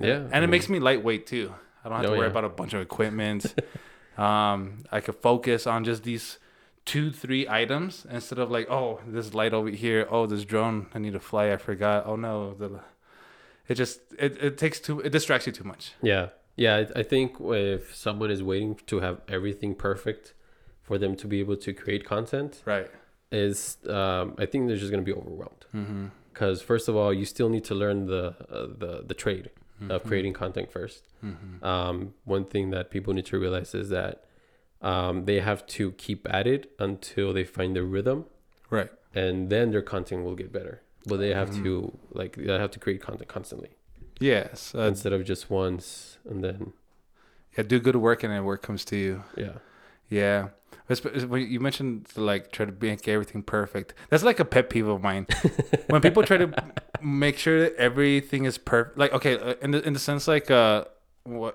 [0.00, 1.52] Yeah And it makes me lightweight too.
[1.84, 2.30] I don't have Oh, to worry yeah.
[2.32, 3.54] about a bunch of equipment.
[4.18, 6.38] um, I could focus on just these
[6.84, 10.06] two, three items instead of like, oh, this light over here.
[10.10, 11.52] Oh, this drone, I need to fly.
[11.52, 12.04] I forgot.
[12.06, 12.80] Oh no, the.
[13.68, 15.92] It just it, it takes too it distracts you too much.
[16.00, 16.84] Yeah, yeah.
[16.94, 20.34] I, think if someone is waiting to have everything perfect
[20.82, 22.88] for them to be able to create content, Right.
[23.32, 25.66] is um, I think they're just gonna be overwhelmed.
[25.74, 26.06] Mm-hmm.
[26.32, 29.50] Because first of all, you still need to learn the uh, the the trade
[29.90, 31.64] of creating content 1st Mm-hmm.
[31.64, 34.24] Um, one thing that people need to realize is that
[34.82, 38.26] um, they have to keep at it until they find their rhythm,
[38.70, 38.90] Right.
[39.14, 40.82] and then their content will get better.
[41.06, 41.62] But they have Mhm.
[41.64, 43.70] to like they have to create content constantly
[44.20, 44.74] Yes.
[44.74, 46.72] Uh, instead of just once and then
[47.56, 47.64] yeah.
[47.64, 49.22] Do good work and then work comes to you.
[49.36, 49.58] yeah.
[50.10, 50.48] Yeah.
[50.88, 53.94] You mentioned to, like try to make everything perfect.
[54.08, 55.26] That's like a pet peeve of mine.
[55.88, 56.52] when people try to
[57.02, 60.50] make sure that everything is perfect, like okay, uh, in the in the sense like
[60.50, 60.84] uh,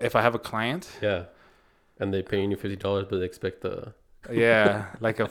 [0.02, 1.26] if I have a client Yeah.
[2.00, 3.94] And they're paying you fifty dollars, but they expect the
[4.32, 5.30] yeah, like a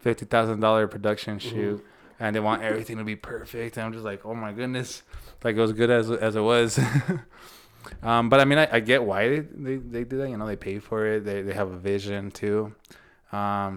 [0.00, 1.50] fifty thousand dollar production Mm-hmm.
[1.50, 1.84] shoot,
[2.20, 3.76] and they want everything to be perfect.
[3.76, 5.02] And I'm just like, oh my goodness,
[5.42, 6.78] like it was good as as it was.
[8.02, 10.30] um, but I mean, I, I get why they, they they do that.
[10.30, 11.24] You know, they pay for it.
[11.24, 12.74] They they have a vision too.
[13.34, 13.74] Um,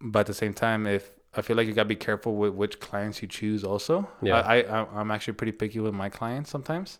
[0.00, 1.04] but at the same time, if
[1.34, 3.64] I feel like you gotta be careful with which clients you choose.
[3.64, 4.40] Also, Yeah.
[4.54, 6.98] I, I I'm actually pretty picky with my clients sometimes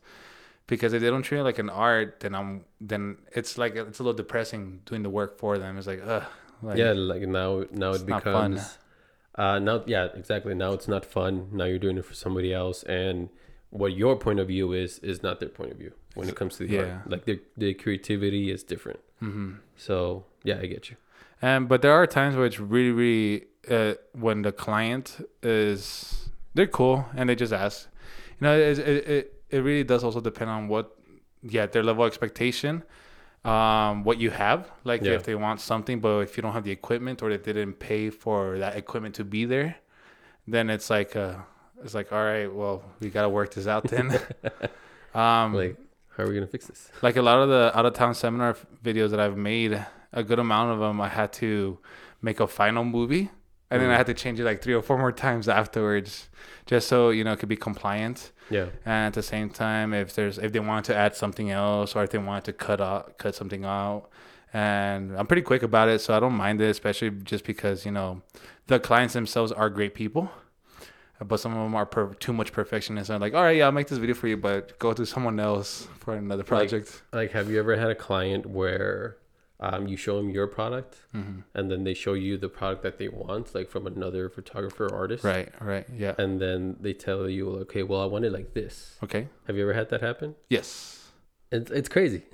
[0.67, 3.99] because if they don't treat it like an art, then I'm then it's like it's
[3.99, 5.77] a little depressing doing the work for them.
[5.79, 6.25] It's like, ugh.
[6.63, 8.53] Like, yeah, like now now it not fun.
[8.53, 8.79] becomes
[9.35, 10.55] uh now yeah, exactly.
[10.55, 11.49] Now it's not fun.
[11.53, 13.29] Now you're doing it for somebody else and
[13.71, 16.57] what your point of view is is not their point of view when it comes
[16.59, 16.83] to the Yeah.
[16.83, 17.11] art.
[17.11, 19.01] Like their their creativity is different.
[19.19, 20.97] hmm So yeah, I get you.
[21.43, 26.67] And but there are times where it's really, really uh, when the client is they're
[26.69, 27.89] cool and they just ask.
[28.41, 30.97] You know, it it it, it really does also depend on what
[31.43, 32.85] yeah their level of expectation,
[33.45, 34.71] um, what you have.
[34.85, 35.13] Like Yeah.
[35.15, 38.11] if they want something, but if you don't have the equipment or they didn't pay
[38.11, 39.77] for that equipment to be there,
[40.47, 41.35] then it's like uh,
[41.85, 44.07] it's like all right, well we gotta work this out then.
[45.15, 45.77] um, Like
[46.17, 46.89] how are we gonna fix this?
[47.03, 50.39] like a lot of the out of town seminar videos that I've made, a good
[50.39, 51.79] amount of them I had to
[52.21, 53.31] make a final movie,
[53.71, 53.97] and then I Mm.
[53.97, 56.29] had to change it like three or four more times afterwards,
[56.67, 58.33] just so you know it could be compliant.
[58.51, 58.67] Yeah.
[58.85, 62.03] And at the same time, if there's if they wanted to add something else or
[62.05, 64.09] if they wanted to cut out cut something out,
[64.53, 67.93] and I'm pretty quick about it, so I don't mind it, especially just because you
[67.93, 68.23] know
[68.67, 70.31] the clients themselves are great people.
[71.25, 73.09] But some of them are per- too much perfectionists.
[73.09, 75.39] I'm like, all right, yeah, I'll make this video for you, but go to someone
[75.39, 77.03] else for another project.
[77.13, 79.19] Like have you ever had a client where
[79.69, 82.97] um, you show them your product hmm and then they show you the product that
[83.01, 85.23] they want, like from another photographer or artist?
[85.25, 86.15] Right, right, yeah.
[86.23, 88.75] And then they tell you, okay, well, I want it like this.
[89.07, 89.23] Okay.
[89.47, 90.35] Have you ever had that happen?
[90.57, 90.69] Yes.
[91.57, 92.23] It's, it's crazy.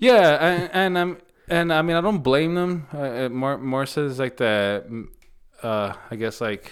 [0.00, 1.12] Yeah, and, and I'm
[1.56, 2.72] and I mean I don't blame them.
[2.94, 5.06] Uh, uh, more more says like the, mm,
[5.68, 6.64] uh, I guess like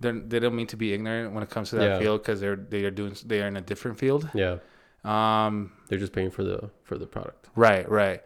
[0.00, 1.98] they they don't mean to be ignorant when it comes to that Yeah.
[1.98, 4.22] field because they're they are doing they are in a different field.
[4.34, 4.56] Yeah.
[5.04, 7.48] Um, They're just paying for the for the product.
[7.56, 8.20] right, right.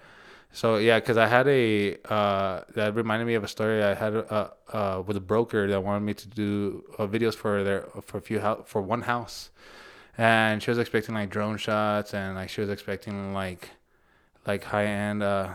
[0.57, 4.15] So yeah, because I had a uh, that reminded me of a story I had
[4.17, 8.17] uh, uh, with a broker that wanted me to do uh, videos for their for
[8.17, 9.51] a few house for one house,
[10.17, 13.69] and she was expecting like drone shots and like she was expecting like
[14.47, 15.23] like high end.
[15.23, 15.51] Uh,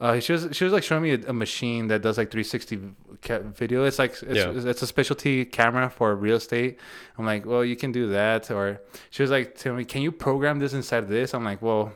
[0.00, 2.80] uh, she was she was like showing me a, a machine that does like 360
[3.22, 3.84] ca- video.
[3.84, 4.70] It's like it's, Yeah.
[4.70, 6.80] it's a specialty camera for real estate.
[7.16, 8.50] I'm like, well, you can do that.
[8.50, 8.80] Or
[9.10, 11.32] she was like, telling me, can you program this inside of this?
[11.32, 11.92] I'm like, well,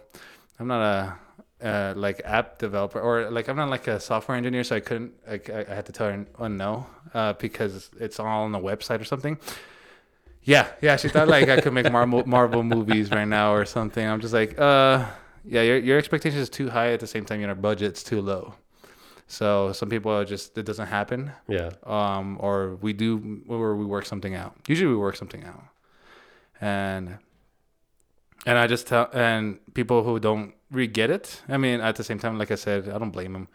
[0.60, 1.18] I'm not a
[1.62, 5.12] uh, like app developer or like I'm not like a software engineer, so I couldn't.
[5.26, 8.58] Like, I, I had to tell her oh, no uh, because it's all on the
[8.58, 9.38] website or something.
[10.44, 10.96] Yeah, yeah.
[10.96, 14.06] She thought like I could make Marvel Marvel movies right now or something.
[14.06, 15.06] I'm just like, uh,
[15.44, 15.62] yeah.
[15.62, 16.92] Your your expectation is too high.
[16.92, 18.54] At the same time, your budget's too low.
[19.26, 21.32] So some people are just it doesn't happen.
[21.48, 21.70] Yeah.
[21.84, 24.56] Um, or we do or we work something out.
[24.66, 25.64] Usually we work something out.
[26.60, 27.18] And
[28.46, 31.42] and I just tell and people who don't really get it.
[31.48, 33.48] I mean, at the same time, like I said, I don't blame them.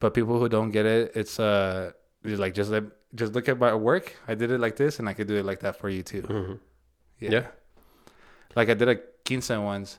[0.00, 1.92] But people who don't get it, it's uh,
[2.24, 4.16] it's like just let just look at my work.
[4.26, 6.22] I did it like this, and I could do it like that for you too.
[6.22, 6.54] hmm
[7.18, 7.30] Yeah.
[7.30, 7.46] Yeah.
[8.56, 9.98] Like I did a quince once,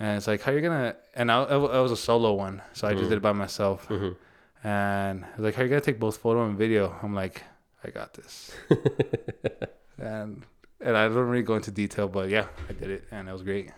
[0.00, 0.96] and it's like, how you gonna?
[1.14, 3.08] And I, was a solo one, so I just Mhm.
[3.10, 3.86] did it by myself.
[3.86, 4.12] hmm
[4.64, 6.94] And was like, how you gonna take both photo and video?
[7.02, 7.42] I'm like,
[7.84, 8.50] I got this.
[9.98, 10.42] and
[10.80, 13.42] and I don't really go into detail, but yeah, I did it, and it was
[13.42, 13.70] great.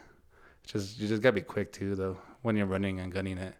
[0.66, 3.55] Just you just gotta be quick too, though, when you're running and gunning it.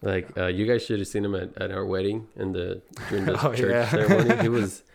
[0.00, 3.24] Like uh, you guys should have seen him at, at our wedding and the during
[3.24, 3.88] the Oh, church yeah.
[3.88, 4.42] ceremony.
[4.42, 4.82] He was.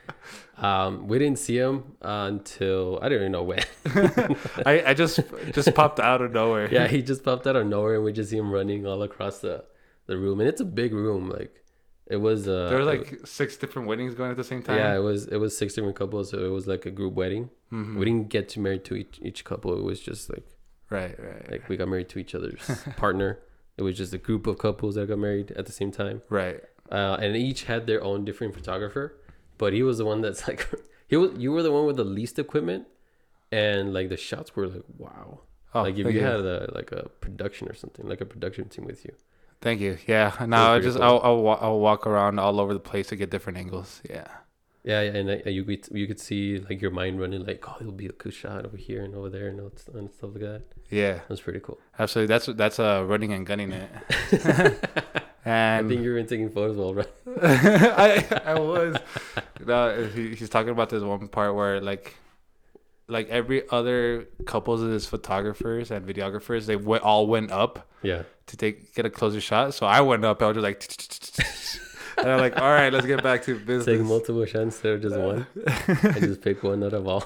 [0.56, 3.64] Um, we didn't see him uh, until I don't even know when.
[4.66, 5.20] I, I just
[5.52, 6.70] just popped out of nowhere.
[6.72, 9.40] yeah, he just popped out of nowhere, and we just see him running all across
[9.40, 9.66] the
[10.06, 11.30] the room, and it's a big room.
[11.30, 11.63] Like
[12.08, 12.48] it was.
[12.48, 14.78] Uh, there were it- like six different weddings going at the same time.
[14.78, 17.50] yeah, it was it was six different couples, so it was like a group wedding.
[17.72, 17.98] Mhm.
[17.98, 19.78] We didn't get to marry to each each couple.
[19.78, 20.46] It was just like
[20.90, 22.62] Right, right, like we got married to each other's
[22.98, 23.40] partner.
[23.78, 26.22] It was just a group of couples that got married at the same time.
[26.30, 26.62] right.
[26.92, 29.16] uh, and each had their own different photographer.
[29.58, 30.68] But he was the one that's like
[31.08, 31.32] he was.
[31.38, 32.86] You were the one with the least equipment,
[33.52, 35.42] and like the shots were like wow.
[35.76, 38.86] Oh, like if you had a like a production or something, like a production team
[38.86, 39.14] with you.
[39.64, 39.98] Thank you.
[40.08, 40.34] Yeah.
[40.46, 41.06] Now I just cool.
[41.06, 44.02] I'll I'll, I'll walk around all over the place to get different angles.
[44.08, 44.28] Yeah.
[44.84, 47.78] Yeah, yeah, and uh, you could you could see like your mind running like oh
[47.80, 50.12] it'll be a good shot over here and over there and, all that stuff- and
[50.12, 50.62] stuff like that.
[50.90, 51.22] Yeah.
[51.30, 51.80] That's pretty cool.
[51.98, 52.28] Absolutely.
[52.34, 53.90] That's that's uh running and gunning it.
[55.46, 57.10] And I think you've been taking photos while right.
[57.42, 58.96] I I was.
[59.66, 62.16] No, he, he's talking about this one part where like
[63.08, 68.24] like every other couples of these photographers and videographers, they went, all went up Yeah.
[68.48, 69.74] to take get a closer shot.
[69.74, 70.42] So I went up.
[70.42, 73.86] I was just like, and I'm like, all right, let's get back to business.
[73.86, 75.46] Take multiple shots instead of just one.
[75.68, 77.26] I just pick one out of all.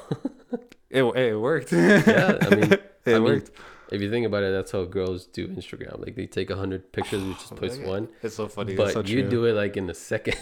[0.89, 1.71] It, it worked.
[1.73, 2.37] yeah.
[2.41, 3.51] I mean, it I mean, worked.
[3.91, 5.99] if you think about it, that's how girls do Instagram.
[5.99, 8.07] Like they take a hundred pictures, you just oh, post one.
[8.23, 8.73] It's so funny.
[8.75, 10.37] But But so you do it like in a second.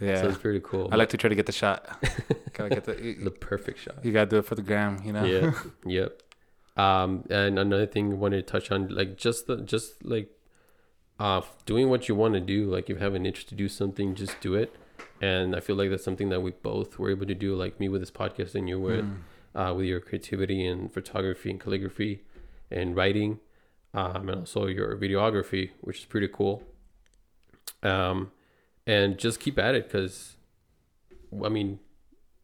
[0.00, 0.20] Yeah.
[0.20, 0.88] So it's pretty cool.
[0.92, 1.86] I like to try to get the shot.
[2.52, 2.94] gotta get the.
[3.24, 4.04] The perfect shot.
[4.04, 5.24] you gotta do it for the gram, you know.
[5.24, 5.52] Yeah.
[5.86, 6.22] yep.
[6.76, 10.30] Um, and another thing I wanted to touch on, like just the just like
[11.20, 12.64] uh doing what you want to do.
[12.66, 14.74] Like if you have an interest to do something, just do it.
[15.22, 17.88] And I feel like that's something that we both were able to do, like me
[17.88, 19.18] with this podcast and you with Mm.
[19.54, 22.22] uh with your creativity and photography and calligraphy
[22.70, 23.38] and writing.
[23.94, 26.64] Um, and also your videography, which is pretty cool.
[27.84, 28.32] Um,
[28.86, 30.36] and just keep at it because,
[31.44, 31.78] I mean,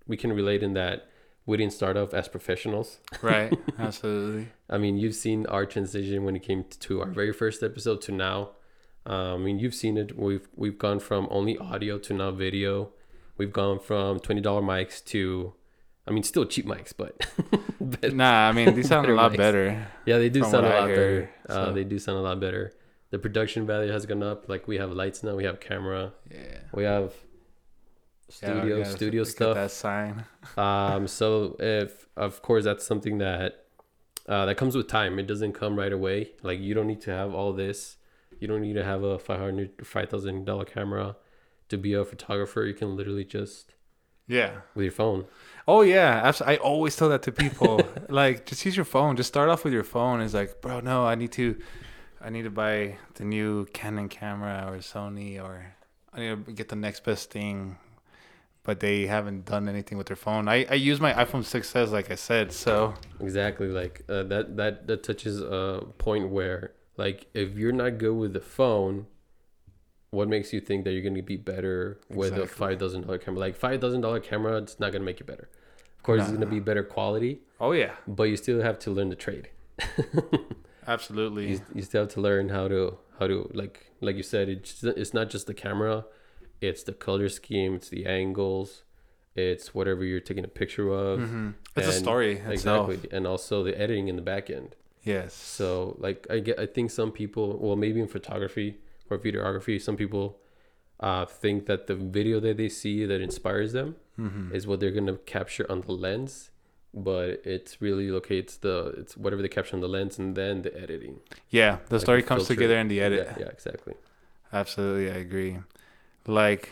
[0.07, 1.07] we can relate in that
[1.47, 2.99] we didn't start off as professionals.
[3.23, 3.53] Right.
[3.79, 4.49] Absolutely.
[4.69, 8.13] I mean, you've seen our transition when it came to our very first episode to
[8.13, 8.51] now.
[9.07, 10.17] Uh, I mean, you've seen it.
[10.19, 12.91] We've we've gone from only audio to now video.
[13.37, 15.55] We've gone from twenty dollar mics to,
[16.07, 17.27] I mean, still cheap mics, but,
[17.81, 19.37] but Nah, I mean these sound a lot mics.
[19.39, 19.87] better.
[20.07, 21.31] yeah, they do sound a lot better.
[21.49, 21.73] Uh, so.
[21.73, 22.73] they do sound a lot better.
[23.11, 24.49] The production value has gone up.
[24.49, 25.35] Like we have lights now.
[25.37, 26.13] We have camera.
[26.31, 26.59] Yeah.
[26.73, 27.13] We have
[28.29, 29.55] Yeah, studio gotta studio stuff.
[29.55, 30.25] That sign.
[30.57, 33.67] Um, so if of course that's something that
[34.29, 35.19] uh, that comes with time.
[35.19, 36.31] It doesn't come right away.
[36.43, 37.97] Like you don't need to have all this.
[38.39, 41.17] You don't need to have a five hundred five thousand dollar camera
[41.69, 42.65] to be a photographer.
[42.65, 43.75] You can literally just
[44.29, 44.61] Yeah.
[44.75, 45.25] with your phone.
[45.67, 46.59] Oh yeah, absolutely.
[46.59, 47.83] I always tell that to people.
[48.09, 49.17] like, just use your phone.
[49.17, 50.21] Just start off with your phone.
[50.21, 51.57] It's like, bro, no, I need to,
[52.21, 55.75] I need to buy the new Canon camera or Sony or
[56.13, 57.79] I need to get the next best thing.
[58.63, 60.47] But they haven't done anything with their phone.
[60.47, 62.53] I, I use my iPhone 6s, like I said.
[62.53, 63.69] So Exactly.
[63.69, 68.33] Like uh, that that that touches a point where like if you're not good with
[68.33, 69.07] the phone.
[70.13, 73.39] What makes you think that you're gonna be better with a five thousand dollar camera?
[73.39, 75.49] Like five thousand dollar camera, it's not gonna make you better.
[75.99, 79.09] Of course, it's gonna be better quality, oh yeah, but you still have to learn
[79.09, 79.51] the trade.
[80.95, 81.45] absolutely.
[81.51, 82.81] you, you still have to learn how to
[83.19, 83.77] how to like
[84.07, 85.97] like you said it's it's not just the camera
[86.69, 88.69] it's the color scheme it's the angles
[89.49, 92.91] it's whatever you're taking a picture of hmm It's a story itself.
[92.91, 94.71] exactly and also the editing in the back end
[95.15, 95.33] Yes.
[95.35, 98.69] so like i get i think some people well maybe in photography
[99.09, 100.27] or videography some people
[101.09, 104.97] uh, think that the video that they see that inspires them hmm is what they're
[105.01, 106.51] gonna capture on the lens
[106.93, 110.77] but it's really locates the it's whatever they capture on the lens and then the
[110.81, 111.21] editing
[111.51, 113.27] Yeah, the like story the comes together in the edit.
[113.31, 113.95] yeah, yeah exactly
[114.53, 115.59] Absolutely, I agree.
[116.27, 116.71] Like,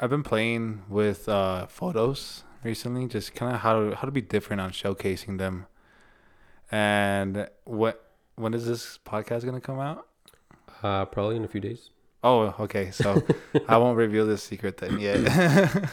[0.00, 4.20] I've been playing with uh, photos recently, just kind of how to, how to be
[4.20, 5.66] different on showcasing them.
[6.70, 10.08] And what when is this podcast gonna come out?
[10.82, 11.90] Uh, probably in a few days.
[12.24, 12.90] Oh, okay.
[12.90, 13.22] So
[13.68, 15.20] I won't reveal this secret then yet.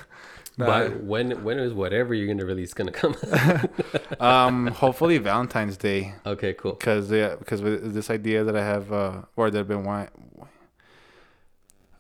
[0.57, 3.15] No, But when when is whatever you're gonna release gonna come?
[4.19, 6.73] um, hopefully Valentine's Day, okay, cool.
[6.73, 10.09] because yeah, because with this idea that I have, uh, or that I've been wanting.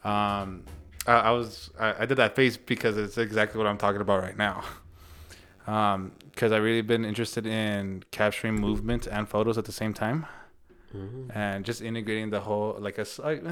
[0.03, 0.65] Um,
[1.07, 4.21] I, I was I, I did that face because it's exactly what I'm talking about
[4.21, 4.63] right now.
[5.65, 10.25] Um, because I really been interested in capturing movement and photos at the same time,
[10.91, 13.49] hmm and just integrating the whole like a uh,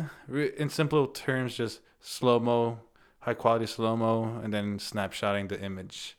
[0.58, 2.80] in simple terms, just slow mo,
[3.22, 6.18] high quality slow mo, and then snapshotting the image,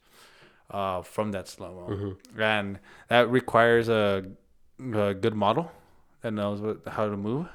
[0.71, 2.79] uh, from that slow mo hmm and
[3.09, 4.25] that requires a,
[4.95, 5.71] a good model
[6.23, 7.47] that knows what, how to move.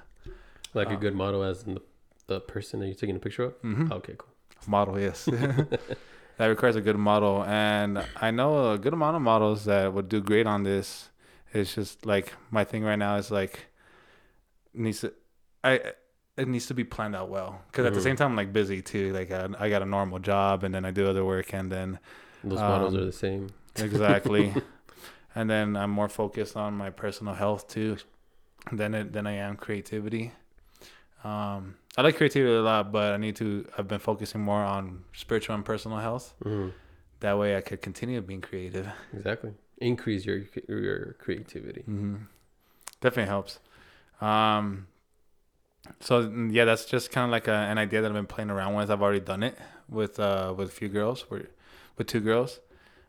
[0.73, 1.81] Like a Uh, good model, as in the,
[2.27, 3.61] the person that you're taking a picture of.
[3.63, 3.91] Mm-hmm.
[3.91, 4.29] Okay, cool.
[4.67, 5.25] Model, yes.
[6.37, 10.09] that requires a good model, and I know a good amount of models that would
[10.09, 11.09] do great on this.
[11.53, 13.67] It's just like my thing right now is like
[14.73, 15.13] needs to,
[15.63, 15.93] I
[16.37, 18.03] it needs to be planned out well because at the Mhm.
[18.03, 19.11] same time I'm like busy too.
[19.13, 21.99] Like I, I got a normal job and then I do other work and then
[22.43, 23.47] Those models Um, are the same.
[23.75, 24.53] exactly
[25.35, 27.97] and then i'm more focused on my personal health too
[28.71, 30.31] than it than i am creativity
[31.23, 35.03] um i like creativity a lot but i need to i've been focusing more on
[35.13, 36.69] spiritual and personal health hmm
[37.19, 39.51] that way i could continue being creative Exactly.
[39.79, 41.81] Increase your your creativity.
[41.81, 42.15] hmm
[43.01, 43.59] definitely helps
[44.21, 44.87] um
[45.99, 48.49] so mm, yeah that's just kind of like a, an idea that i've been playing
[48.49, 49.57] around with i've already done it
[49.89, 51.47] with uh with a few girls with,
[51.97, 52.59] with two girls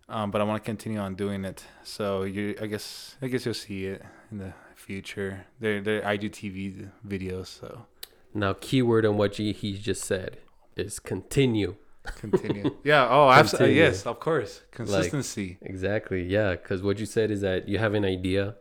[0.09, 3.45] um but i want to continue on doing it so you i guess i guess
[3.45, 7.87] you'll see it in the future they're they're igtv videos so
[8.35, 10.39] Now, keyword on what he he just said
[10.77, 11.75] is continue.
[12.21, 12.77] Continue.
[12.85, 13.09] Yeah.
[13.11, 13.77] Oh, absolutely.
[13.77, 14.63] Yes, of course.
[14.71, 15.59] Consistency.
[15.61, 16.23] Exactly.
[16.25, 16.53] Yeah.
[16.53, 18.55] Because what you said is that you have an idea,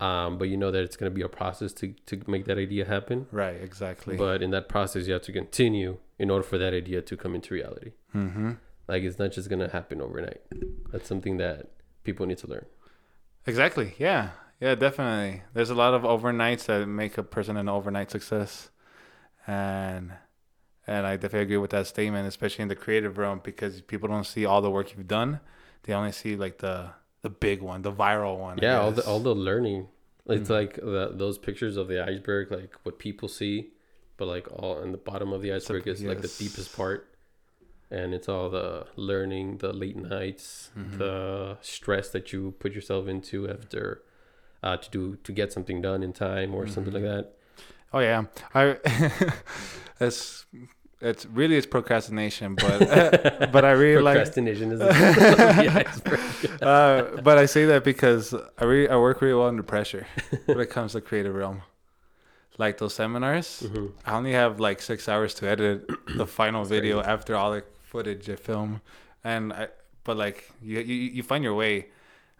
[0.00, 2.58] um, but you know that it's going to be a process to, to make that
[2.58, 3.26] idea happen.
[3.32, 3.60] right.
[3.60, 4.16] Exactly.
[4.16, 7.34] But in that process, you have to continue in order for that idea to come
[7.34, 7.92] into reality.
[8.14, 8.52] mm-hmm.
[8.86, 10.40] Like it's not just going to happen overnight.
[10.90, 11.66] That's something that
[12.04, 12.64] people need to learn.
[13.46, 13.94] Exactly.
[13.98, 14.30] Yeah.
[14.60, 14.74] Yeah.
[14.76, 15.42] Definitely.
[15.52, 18.70] There's a lot of overnights that make a person an overnight success,
[19.46, 20.12] and
[20.86, 24.24] and I definitely agree with that statement, especially in the creative realm, because people don't
[24.24, 25.40] see all the work you've done.
[25.82, 26.92] They only see like the
[27.28, 28.58] the big one, the viral one.
[28.62, 28.80] Yeah.
[28.80, 29.88] All the, all the learning.
[30.26, 30.58] It's Mhm.
[30.60, 33.56] like the, those pictures of the iceberg, like what people see,
[34.18, 37.00] but like all in the bottom of the iceberg is like the deepest part.
[37.90, 40.98] And it's all the learning, the late nights, Mhm.
[40.98, 44.02] the stress that you put yourself into after
[44.62, 47.14] uh, to do to get something done in time or something like Mhm.
[47.16, 47.24] that.
[47.94, 48.24] Oh yeah,
[48.54, 48.62] I.
[50.00, 50.46] it's
[51.00, 52.78] it's really it's procrastination, but
[53.52, 54.16] but I really like.
[54.16, 56.62] Procrastination is the tip of the iceberg.
[56.62, 60.06] Uh, but I say that because I really I work really well under pressure
[60.46, 61.62] when it comes to creative realm.
[62.58, 63.92] Like those seminars, Mhm.
[64.04, 68.28] I only have like six hours to edit the final video after all the footage
[68.28, 68.80] I film,
[69.22, 69.68] and I
[70.02, 71.86] but like you you, you find your way.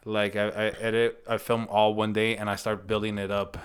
[0.05, 3.59] Like I, I edit, I film all one day, and I start building it up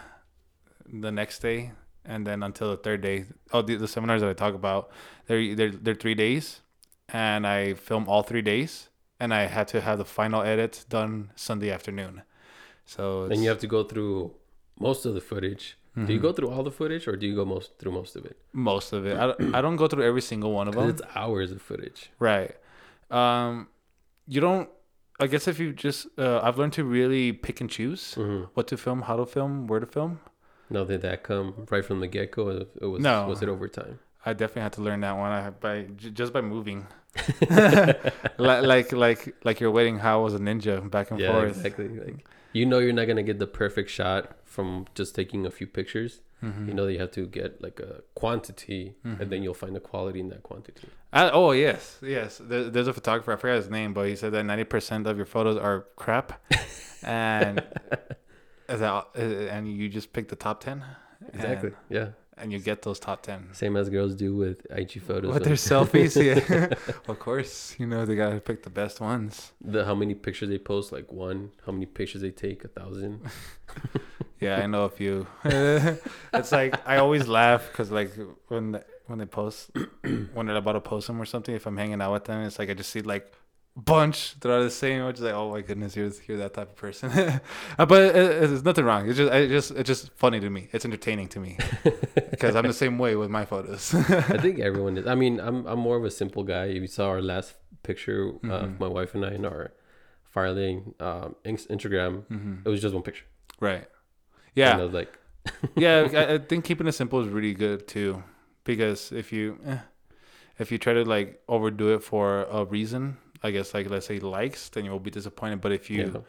[0.86, 1.72] the next day,
[2.06, 3.26] and then until the third day.
[3.52, 4.90] Oh, the, the seminars that I talk about,
[5.28, 6.62] they're they're they're three days,
[7.10, 8.90] and I film all three days,
[9.20, 12.24] and I had to have the final edit done Sunday afternoon.
[12.86, 14.34] So And you have to go through
[14.80, 15.78] most of the footage.
[15.96, 16.22] Do you Mhm.
[16.24, 18.36] go through all the footage or do you go most through most of it?
[18.52, 19.16] most of it.
[19.16, 20.90] I, don't- I don't go through every single one of them.
[20.90, 22.10] it's hours of footage.
[22.20, 22.56] Right.
[23.12, 23.68] Um,
[24.28, 24.70] you don't.
[25.20, 28.68] I guess if you just, uh, I've learned to really pick and choose hmm what
[28.70, 30.20] to film, how to film, where to film.
[30.70, 32.50] Now did that come right from the get go?
[32.82, 33.28] It was No.
[33.28, 34.00] was it over time?
[34.26, 36.88] I definitely had to learn that one I, by j- just by moving.
[38.38, 41.58] like like like like your wedding, how I was a ninja back and yeah, forth.
[41.58, 41.88] exactly.
[41.90, 45.68] Like you know you're not gonna get the perfect shot from just taking a few
[45.68, 46.22] pictures.
[46.44, 46.68] Mhm.
[46.68, 49.20] You know that you have to get like a quantity, Mhm.
[49.22, 50.90] and then you'll find the quality in that quantity.
[51.14, 52.42] I, oh yes, yes.
[52.44, 53.32] There, there's a photographer.
[53.32, 56.42] I forgot his name, but he said that ninety percent of your photos are crap,
[57.04, 57.64] and
[58.68, 60.84] that, and you just pick the top ten.
[61.34, 61.70] Exactly.
[61.70, 62.08] And, yeah.
[62.38, 63.50] and you get those top ten.
[63.54, 65.34] Same as girls do with IG photos.
[65.34, 66.74] With their selfies, yeah.
[67.08, 69.52] of course, you know they gotta pick the best ones.
[69.62, 71.52] the how many pictures they post, like one.
[71.66, 73.22] How many pictures they take, a thousand.
[74.40, 75.26] Yeah, I know a few.
[75.46, 78.12] it's like I always laugh because like
[78.50, 79.72] when when they post
[80.34, 81.56] when they're about to post them or something.
[81.56, 83.32] If I'm hanging out with them, it's like I just see like
[83.76, 85.06] bunch that are the same.
[85.06, 87.10] Which is like, oh my goodness, you're you're that type of person.
[87.80, 89.08] Uh, but it, it- there's nothing wrong.
[89.10, 90.70] It's just I just it's just funny to me.
[90.72, 91.58] It's entertaining to me
[92.32, 93.94] because I'm the same way with my photos.
[93.96, 95.08] I think everyone is.
[95.08, 96.66] I mean, I'm I'm more of a simple guy.
[96.66, 98.64] If you saw our last picture uh, Mhm.
[98.64, 99.74] of my wife and I in our
[100.34, 103.26] Farling um, Inst- Instagram, hmm it was just one picture.
[103.60, 103.86] Right.
[104.56, 104.78] And I Yeah.
[104.84, 105.12] was like,
[105.76, 106.08] yeah.
[106.14, 108.24] I, I think keeping it simple is really good too,
[108.64, 109.78] because if you eh,
[110.60, 114.20] if you try to like overdo it for a reason, I guess like let's say
[114.20, 115.62] likes, then you will be disappointed.
[115.62, 116.22] But if you yeah.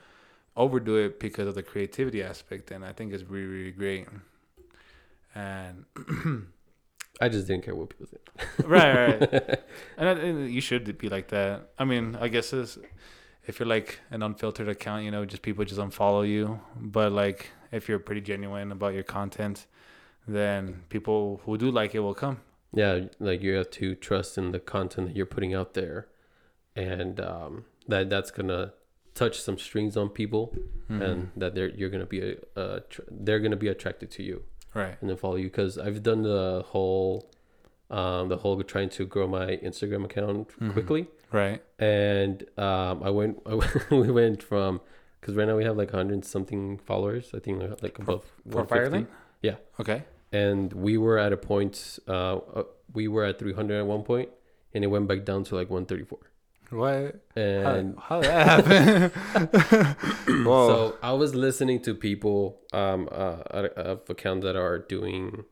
[0.56, 4.06] overdo it because of the creativity aspect, then I think it's really really great.
[5.34, 5.84] And
[7.20, 8.68] I just didn't care what people think.
[8.68, 9.32] right, right.
[9.96, 11.70] and, I, and you should be like that.
[11.78, 12.78] I mean, I guess it's,
[13.46, 16.60] if you're like an unfiltered account, you know, just people just unfollow you.
[16.76, 19.66] But like if you're pretty genuine about your content,
[20.26, 22.40] then people who do like it will come.
[22.72, 26.08] yeah, like you have to trust in the content that you're putting out there,
[26.76, 28.72] and um, that that's gonna
[29.14, 30.54] touch some strings on people,
[30.90, 31.02] Mm-hmm.
[31.02, 34.42] and that they're you're gonna be a, a tr- they're gonna be attracted to you
[34.74, 34.96] right.
[35.00, 37.30] and then follow you because I've done the whole
[37.90, 40.72] um, the whole trying to grow my Instagram account Mhm.
[40.72, 41.06] quickly.
[41.32, 41.62] Right.
[41.78, 43.44] and um, I went.
[43.90, 44.80] we went from
[45.20, 47.30] because right now we have like hundred something followers.
[47.34, 49.06] I think like- above For 150.
[49.42, 49.56] Yeah.
[49.80, 50.04] Okay.
[50.32, 51.98] And we were at a point.
[52.06, 52.62] Uh, uh,
[52.92, 54.28] we were at three hundred at one point,
[54.74, 56.18] and it went back down to like one thirty four.
[56.70, 57.20] What?
[57.36, 60.44] And how, how did that happen?
[60.44, 60.68] Whoa.
[60.68, 63.42] so I was listening to people um uh
[63.76, 65.44] of accounts that are doing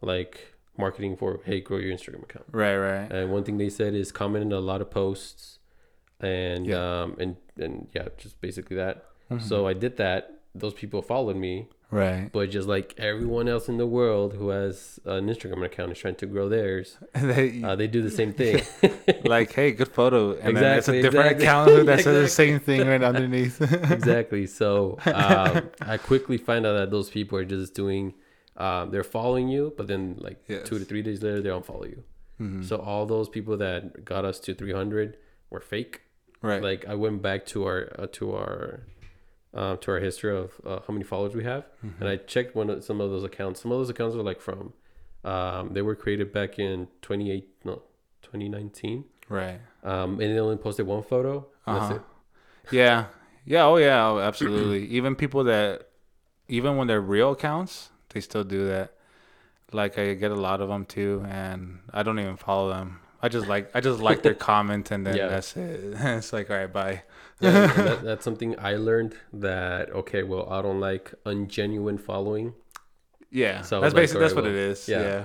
[0.00, 2.46] like marketing for hey grow your Instagram account.
[2.52, 2.76] right.
[2.76, 3.10] Right.
[3.10, 5.58] And one thing they said is comment in a lot of posts,
[6.20, 7.02] and Yeah.
[7.02, 9.04] um and and yeah, just basically that.
[9.30, 9.42] Mhm.
[9.42, 10.37] So I did that.
[10.58, 12.30] Those people followed me, right.
[12.32, 16.16] but just like everyone else in the world who has an Instagram account is trying
[16.16, 18.62] to grow theirs, They- uh, they do the same thing.
[19.24, 21.44] like, hey, good photo, and then it's a different exactly.
[21.46, 23.60] account that says the same thing right underneath.
[23.90, 24.46] exactly.
[24.46, 28.14] So um, I quickly find out that those people are just doing.
[28.56, 32.02] Um, they're following you, but then like two to three days later, they unfollow you.
[32.40, 32.64] Mhm.
[32.64, 35.16] So all those people that got us to 300
[35.50, 36.02] were fake.
[36.42, 36.62] right.
[36.62, 38.82] Like I went back to our uh, to our
[39.54, 42.00] uh, to our history of uh, how many followers we have, Mhm.
[42.00, 43.60] and I checked one of some of those accounts.
[43.62, 44.72] Some of those accounts are like from
[45.24, 47.82] um, they were created back in 28 no
[48.22, 49.60] 2019, right.
[49.84, 51.46] um, and they only posted one photo.
[51.66, 51.78] Uh-huh.
[51.78, 52.02] That's it.
[52.76, 53.06] Yeah.
[53.44, 53.64] Yeah.
[53.64, 54.06] Oh, yeah.
[54.06, 54.86] Oh, absolutely.
[54.86, 55.88] even people that,
[56.48, 58.94] even when they're real accounts, they still do that.
[59.72, 63.00] Like I get a lot of them too, and I don't even follow them.
[63.20, 65.28] I just like I just like their comment, and then Yeah.
[65.28, 65.80] that's it.
[65.98, 67.02] it's like all right, bye.
[67.40, 72.54] That, that's something I learned that okay, well, I don't like ungenuine following.
[73.30, 73.62] Yeah.
[73.62, 74.88] So, that's like, basically that's alright, what it well, is.
[74.88, 75.02] yeah.
[75.02, 75.24] Yeah.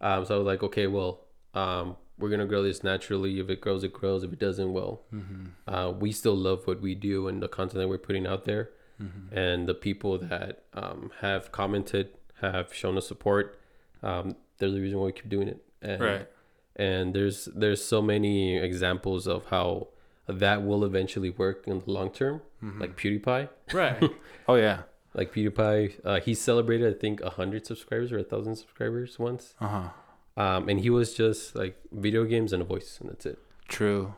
[0.00, 1.20] Um, so I was like, okay, well,
[1.54, 3.40] um, we're gonna grow this naturally.
[3.40, 4.22] If it grows, it grows.
[4.24, 5.74] If it doesn't, well, Mm-hmm.
[5.74, 8.70] uh, we still love what we do and the content that we're putting out there.
[9.02, 9.36] Mm-hmm.
[9.36, 12.08] And the people that um, have commented,
[12.40, 13.58] have shown us support,
[14.02, 15.62] um, they're the reason why we keep doing it.
[15.82, 16.28] And, Right.
[16.76, 19.88] And there's there's so many examples of how
[20.26, 22.42] that will eventually work in the long term.
[22.62, 22.80] Mm-hmm.
[22.80, 24.02] Like PewDiePie, Right.
[24.48, 24.82] oh yeah.
[25.14, 29.54] like PewDiePie, uh, he celebrated I think hundred subscribers or a thousand subscribers once.
[29.60, 29.88] Uh huh.
[30.42, 33.38] Um, and he was just like video games and a voice, and that's it.
[33.68, 34.14] True.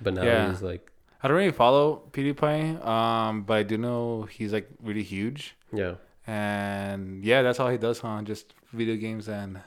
[0.00, 0.48] But now Yeah.
[0.50, 0.90] he's like,
[1.22, 5.94] I don't really follow PewDiePie, um, but I do know he's like really huge, yeah,
[6.26, 8.22] and yeah, that's all he does, huh?
[8.22, 9.60] Just video games and.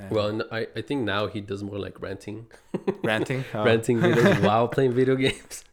[0.00, 2.46] And well, I, I think now he does more like ranting,
[3.04, 3.44] ranting.
[3.54, 5.64] Oh, ranting videos while playing video games.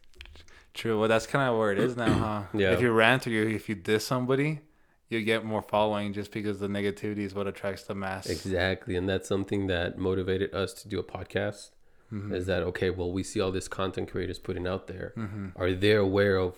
[0.74, 0.98] True.
[1.00, 2.42] Well, that's kind of where it is now, huh?
[2.58, 2.72] Yeah.
[2.72, 4.60] If you rant or you, if you diss somebody,
[5.08, 8.26] you get more following just because the negativity is what attracts the mass.
[8.26, 11.70] Exactly, and that's something that motivated us to do a podcast.
[12.12, 12.34] Mm-hmm.
[12.34, 12.90] Is that okay?
[12.90, 15.12] Well, we see all this content creators putting out there.
[15.16, 15.48] Mm-hmm.
[15.56, 16.56] Are they aware of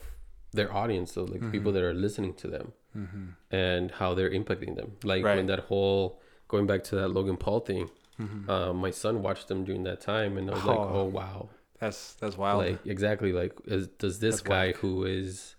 [0.53, 1.13] their audience?
[1.13, 3.55] So like the people that are listening to them Mm-hmm.
[3.55, 4.97] and how they're impacting them.
[5.05, 5.37] Like Right.
[5.37, 6.21] when that whole
[6.51, 7.89] going back to that Logan Paul thing.
[8.21, 8.51] Mm-hmm.
[8.51, 10.91] Uh, my son watched them during that time, and I was like, Oh.
[11.01, 11.49] "Oh wow,
[11.81, 12.59] That's that's wild.
[12.67, 14.77] like exactly like is, does this That's guy whack.
[14.83, 15.55] who is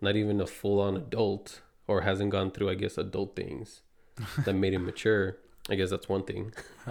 [0.00, 3.82] not even a full-on adult or hasn't gone through i guess adult things
[4.44, 5.24] that made him mature
[5.70, 6.52] i guess that's one thing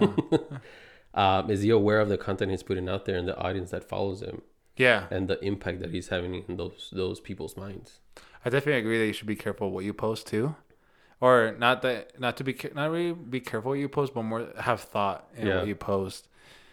[1.14, 3.84] um, is he aware of the content he's putting out there and the audience that
[3.88, 4.42] follows him
[4.78, 8.00] yeah, and the impact that he's having in those those people's minds
[8.44, 10.56] I definitely agree that you should be careful what you post too,
[11.22, 14.42] or not that not to be not really be careful what you post, but more
[14.58, 15.56] have thought in Yeah.
[15.58, 16.28] what you post.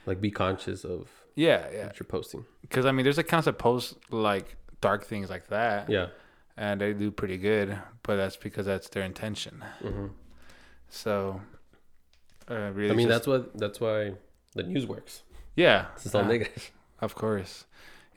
[0.05, 1.85] like be conscious of Yeah, yeah.
[1.87, 4.47] what you're posting Because I mean, there's accounts that post like
[4.81, 6.07] dark things like that, yeah
[6.57, 7.69] and they do pretty good,
[8.03, 9.63] but that's because that's their intention.
[9.81, 10.07] hmm
[10.89, 11.39] So,
[12.51, 13.97] uh, really, i mean just- that's what that's why
[14.57, 15.13] the news works
[15.55, 16.71] yeah, it's all uh, negative
[17.01, 17.53] Of course.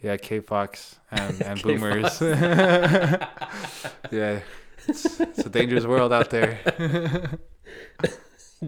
[0.04, 2.20] Yeah, K Fox and, and boomers.
[4.10, 4.40] yeah.
[4.88, 6.58] It's, it's a dangerous world out there.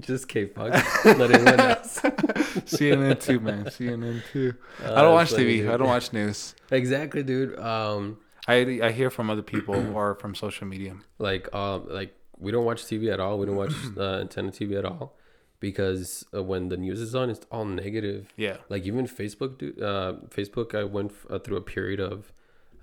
[0.01, 3.65] just k-fox not anyone else CNN too, man.
[3.67, 4.55] CNN too.
[4.83, 5.59] I Uh, don't watch TV.
[5.59, 5.71] dude.
[5.71, 6.55] I don't watch news.
[6.71, 10.97] exactly dude um I I hear from other people or from social media.
[11.19, 13.39] like um like we don't watch TV at all.
[13.39, 15.17] We don't watch uh, antenna TV at all
[15.61, 18.27] because uh, when the news is on, it's all negative.
[18.37, 18.57] Yeah.
[18.69, 22.33] Like even Facebook, do, uh, Facebook, I went f- uh, through a period of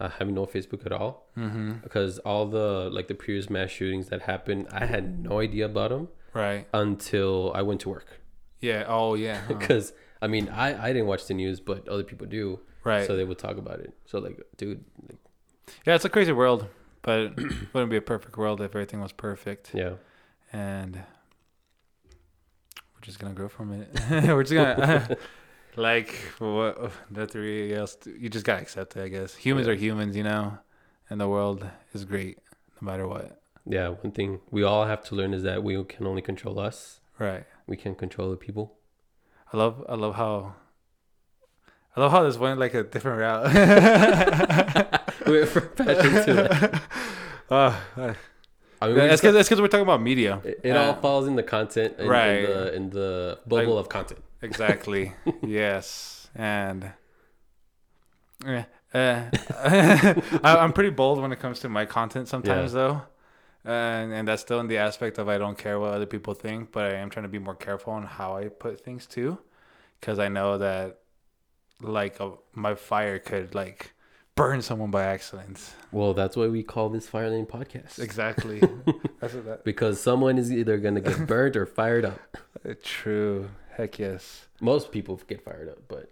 [0.01, 1.71] uh, having no Facebook at all Mm-hmm.
[1.85, 5.89] because all the like the previous mass shootings that happened, I had no idea about
[5.93, 6.63] them Right.
[6.73, 8.09] until I went to work.
[8.69, 8.81] Yeah.
[8.87, 9.39] Oh yeah.
[9.47, 9.85] Because
[10.25, 12.45] I mean, I I didn't watch the news, but other people do,
[12.91, 13.05] Right.
[13.07, 13.91] so they would talk about it.
[14.09, 15.19] So like, dude, like,
[15.85, 16.61] yeah, it's a crazy world,
[17.07, 17.33] but it
[17.73, 19.71] wouldn't be a perfect world if everything was perfect.
[19.81, 19.93] yeah,
[20.53, 20.91] and
[22.93, 23.87] we're just gonna grow from it.
[24.35, 25.17] we're just gonna
[25.75, 27.97] like what the three else.
[28.05, 29.35] You just gotta accept it, I guess.
[29.35, 29.73] Humans Yeah.
[29.73, 30.57] are humans, you know,
[31.09, 32.37] and the world is great
[32.81, 33.41] no matter what.
[33.65, 33.89] yeah.
[33.89, 36.99] One thing we all have to learn is that we can only control us.
[37.19, 37.45] Right.
[37.67, 38.73] We can't control the people.
[39.53, 39.83] I love.
[39.87, 40.55] I love how.
[41.95, 43.43] I love how this went like a different route.
[45.27, 46.81] We're from passion to
[47.51, 48.13] Uh, uh,
[48.81, 50.39] I mean, that's because we're talking about media.
[50.45, 52.45] it, it all Uh, falls in the content, in, Right.
[52.45, 54.21] In the, in the bubble Like- of content.
[54.41, 55.13] Exactly.
[55.43, 56.91] yes, and
[58.45, 59.23] yeah, uh,
[60.43, 63.01] I, I'm pretty bold when it comes to my content sometimes, though,
[63.63, 66.71] and and that's still in the aspect of I don't care what other people think,
[66.71, 69.37] but I am trying to be more careful on how I put things too,
[69.99, 70.99] because I know that
[71.81, 73.93] like a, my fire could like
[74.35, 75.73] burn someone by accident.
[75.91, 77.99] Well, that's why we call this Fire Lane Podcast.
[77.99, 78.59] Exactly.
[79.19, 79.63] that's what that.
[79.63, 82.37] Because someone is either gonna get burnt or fired up.
[82.67, 83.49] uh, True.
[83.71, 84.47] Heck yes.
[84.59, 86.11] Most people get fired up, but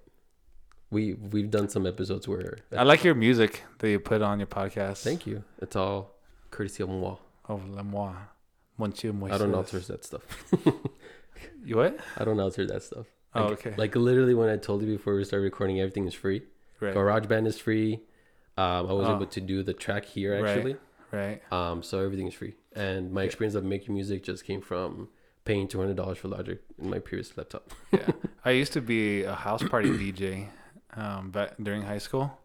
[0.91, 2.57] we we've done some episodes where.
[2.75, 5.03] I like your music that you put on your podcast.
[5.03, 5.43] Thank you.
[5.61, 6.15] It's all
[6.51, 7.17] courtesy of moi.
[7.45, 8.13] Of la moi.
[8.77, 9.55] Monsieur I don't Moises.
[9.55, 10.21] alter that stuff.
[11.63, 11.97] You what?
[12.17, 13.05] I don't alter that stuff.
[13.33, 13.73] Oh, Like- okay.
[13.77, 16.41] Like literally, when I told you before we started recording, everything is free.
[16.81, 16.93] Right.
[16.93, 18.01] GarageBand is free.
[18.57, 19.15] Um, I was Oh.
[19.15, 20.75] able to do the track here actually.
[21.11, 21.41] Right.
[21.51, 22.55] Um, so everything is free.
[22.75, 25.09] And my experience of making music just came from
[25.49, 27.71] paying two hundred dollars for Logic in my previous laptop.
[27.91, 28.11] Yeah.
[28.45, 30.47] I used to be a house party DJ
[30.95, 32.37] um, back during high school,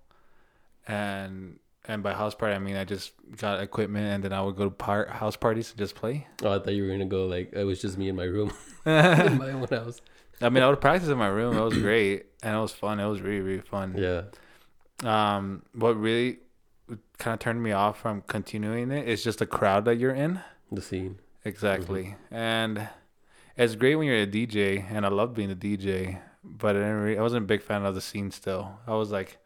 [0.89, 4.57] and and by house party I mean I just got equipment and then I would
[4.57, 6.27] go to par- house parties and just play.
[6.43, 8.51] Oh, I thought you were gonna go like it was just me in my room
[8.87, 10.01] in I my own house.
[10.41, 11.57] I mean I would practice in my room.
[11.59, 13.01] It was great and it was fun.
[13.01, 13.95] It was really really fun.
[13.99, 14.23] Yeah.
[15.05, 16.39] Um, what really
[17.19, 20.41] kind of turned me off from continuing it is just the crowd that you're in.
[20.73, 21.19] The scene.
[21.45, 22.15] Exactly.
[22.31, 22.89] And
[23.57, 27.01] it's great when you're a DJ, and I love being a DJ, but I, didn't
[27.01, 28.79] re- I wasn't a big fan of the scene still.
[28.87, 29.39] I was like,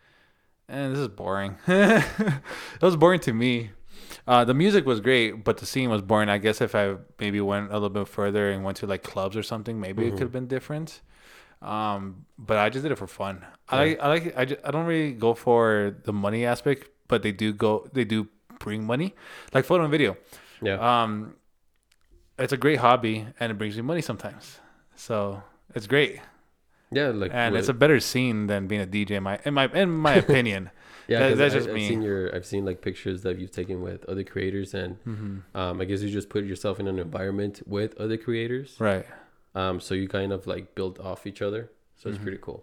[0.69, 1.57] eh, this is boring.
[1.67, 2.43] it
[2.83, 3.71] was boring to me.
[4.27, 6.29] Uh, the music was great, but the scene was boring.
[6.29, 9.37] I guess if I maybe went a little bit further and went to like clubs
[9.37, 10.19] or something, maybe it Mhm.
[10.19, 11.01] could have been different.
[11.61, 13.45] Um, but I just did it for fun.
[13.69, 13.81] I Yeah.
[13.91, 17.33] like, I like, I, just, I don't really go for the money aspect, but they
[17.33, 18.29] do go, they do
[18.61, 19.15] bring money,
[19.53, 20.17] like photo and video
[20.63, 20.79] Yeah.
[21.03, 21.35] um
[22.39, 24.59] it's a great hobby and it brings you money sometimes
[24.95, 25.43] so
[25.74, 26.20] it's great
[26.91, 27.09] yeah.
[27.09, 29.66] Like and what- it's a better scene than being a dj in my in my
[29.74, 30.70] in my opinion
[31.07, 31.18] yeah.
[31.28, 31.89] that- that's I, just I've me.
[31.89, 35.57] seen your I've seen like pictures that you've taken with other creators and mm-hmm.
[35.57, 38.76] um, I guess you just put yourself in an environment with other creators.
[38.80, 39.05] right
[39.55, 41.70] Um, so you kind of like build off each other.
[41.97, 42.22] So it's Mhm.
[42.22, 42.61] pretty cool.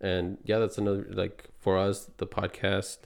[0.00, 2.98] And yeah, that's another like for us, the podcast.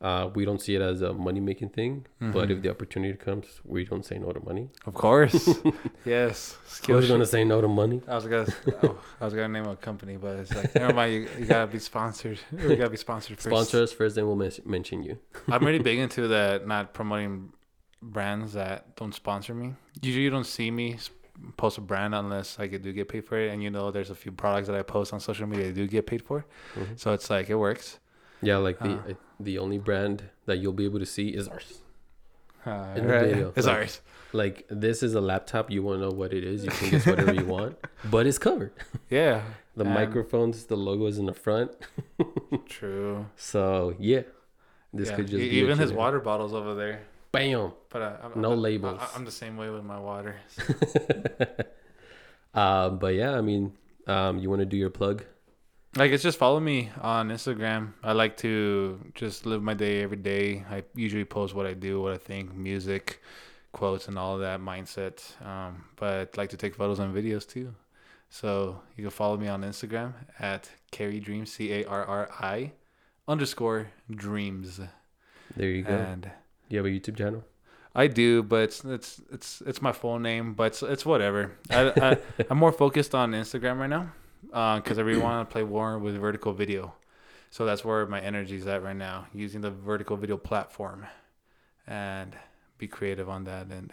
[0.00, 2.50] Uh, we don't see it as a money making thing, but Mhm.
[2.56, 4.70] if the opportunity comes, we don't say no to money.
[4.86, 5.36] of course
[6.06, 8.00] yes I skill was gonna say no to money.
[8.08, 8.46] I was gonna,
[8.82, 11.12] oh, I was gonna name a company, but it's like never mind.
[11.14, 12.38] You, you gotta be sponsored.
[12.52, 13.54] You gotta be sponsored first.
[13.54, 15.18] Sponsor us first, then we'll men- mention you.
[15.48, 16.66] I'm really big into that.
[16.66, 17.52] Not promoting
[18.00, 19.74] brands that don't sponsor me.
[20.00, 20.96] Usually, you don't see me
[21.58, 24.08] post a brand unless like I do get paid for it, and you know, there's
[24.10, 26.46] a few products that I post on social media I do get paid for.
[26.74, 26.98] Mhm.
[26.98, 27.98] So it's like it works.
[28.42, 29.14] Yeah, like the Uh.
[29.44, 31.78] The only brand that you'll be able to see is ours.
[32.66, 33.26] Uh, In the right?
[33.28, 34.00] video, It's like- ours.
[34.32, 35.72] Like this is a laptop.
[35.72, 36.62] You want to know what it is?
[36.64, 37.76] You can guess whatever you want,
[38.10, 38.72] but it's covered.
[39.10, 39.42] Yeah.
[39.76, 41.72] The And- microphones, the logo is in the front.
[42.68, 43.26] True.
[43.36, 44.22] So yeah,
[44.92, 47.00] this Yeah, could just e- be even his water bottles over there.
[47.32, 47.72] Bam.
[47.88, 49.00] But uh, I'm, No I'm, labels.
[49.02, 50.36] I, am the same way with my water.
[52.54, 53.72] uh, but yeah, I mean,
[54.06, 55.24] um, you want to do your plug?
[55.96, 57.94] Like it's just follow me on Instagram.
[58.02, 60.64] I like to just live my day every day.
[60.70, 63.20] I usually post what I do, what I think, music,
[63.72, 65.20] quotes, and all of that mindset.
[65.44, 67.74] Um, but I'd like to take photos and videos too.
[68.28, 72.72] So you can follow me on Instagram at Carri Dreams, C A R R I
[73.26, 74.80] underscore dreams.
[75.56, 75.94] There you go.
[75.94, 76.30] And
[76.68, 77.44] you have a YouTube channel?
[77.94, 81.50] I do, but it's it's it's it's my full name, but it's, it's whatever.
[81.68, 82.18] I, I
[82.50, 84.12] I'm more focused on Instagram right now,
[84.46, 86.94] because I really want to play more with vertical video,
[87.50, 91.06] so that's where my energy is at right now, using the vertical video platform,
[91.86, 92.36] and
[92.78, 93.66] be creative on that.
[93.66, 93.92] And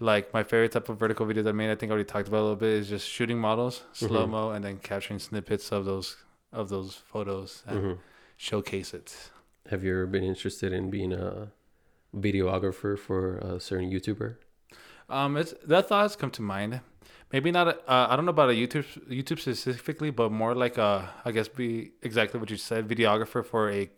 [0.00, 2.28] like my favorite type of vertical video that I made, I think I already talked
[2.28, 5.84] about a little bit, is just shooting models slow mo and then capturing snippets of
[5.84, 6.16] those
[6.52, 7.92] of those photos and hmm
[8.36, 9.30] showcase it.
[9.70, 11.52] Have you ever been interested in being a
[12.14, 14.36] videographer for a certain YouTuber?
[15.08, 16.80] Um, it's that thoughts come to mind.
[17.32, 17.66] Maybe not.
[17.68, 21.32] A, uh, I don't know about a YouTube YouTube specifically, but more like a I
[21.32, 23.90] guess be exactly what you said, videographer for a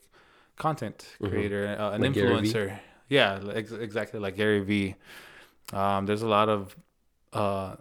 [0.56, 1.28] content Mhm.
[1.28, 2.78] creator, uh, an Like influencer.
[3.08, 4.94] Yeah, ex- exactly like Gary Vee.
[5.72, 6.74] Um, there's a lot of
[7.32, 7.76] uh,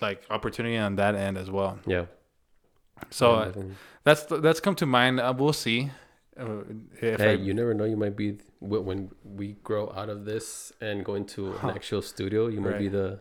[0.00, 1.78] like opportunity on that end as well.
[1.86, 2.06] Yeah.
[3.10, 3.52] So uh,
[4.04, 5.20] that's that's come to mind.
[5.20, 5.90] Uh, we'll see.
[6.38, 6.62] Uh,
[7.00, 7.84] if hey, I, you never know.
[7.84, 12.46] You might be when we grow out of this and go into an actual studio.
[12.48, 12.92] You might be Right.
[12.92, 13.20] the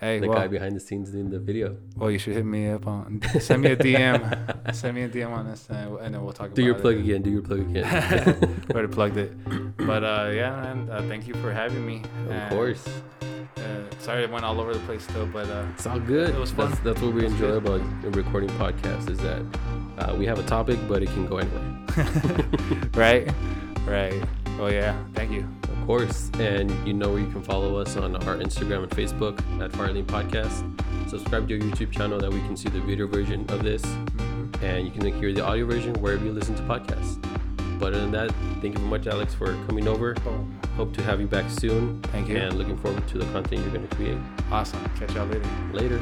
[0.00, 1.76] hey, the well, guy behind the scenes doing the video.
[1.96, 4.74] well, you should hit me up on send me a DM.
[4.74, 6.54] send me a DM on this, and and then we'll talk.
[6.54, 7.00] Do your plug it.
[7.00, 7.22] again.
[7.22, 7.84] Do your plug again.
[8.70, 9.32] Already plugged it.
[9.76, 10.88] But uh, yeah, man.
[10.90, 12.02] Uh, thank you for having me.
[12.26, 12.84] of And, course,
[13.60, 16.30] Uh, sorry, it went all over the place still, but uh, it's all good.
[16.30, 16.70] It was fun.
[16.70, 17.66] That's, that's what we enjoy good.
[17.66, 17.82] about
[18.16, 19.42] recording podcasts is that
[20.00, 21.68] uh, we have a topic, but it can go anywhere.
[23.04, 23.28] right,
[23.86, 24.16] right.
[24.58, 25.44] Oh yeah, thank you.
[25.86, 26.30] Course.
[26.38, 30.06] And you know where you can follow us on our Instagram and Facebook at Firelink
[30.06, 30.62] Podcast.
[31.10, 33.82] Subscribe to our YouTube channel that we can see the video version of this.
[33.82, 34.62] Mhm.
[34.62, 37.18] And you can hear the audio version wherever you listen to podcasts.
[37.80, 40.14] But other than that, thank you very much, Alex, for coming over.
[40.14, 40.54] Boom.
[40.76, 42.00] Hope to have you back soon.
[42.12, 42.36] Thank you.
[42.36, 44.18] And looking forward to the content you're going to create
[44.52, 44.80] Awesome.
[44.98, 45.42] Catch y'all later.
[45.72, 46.00] later.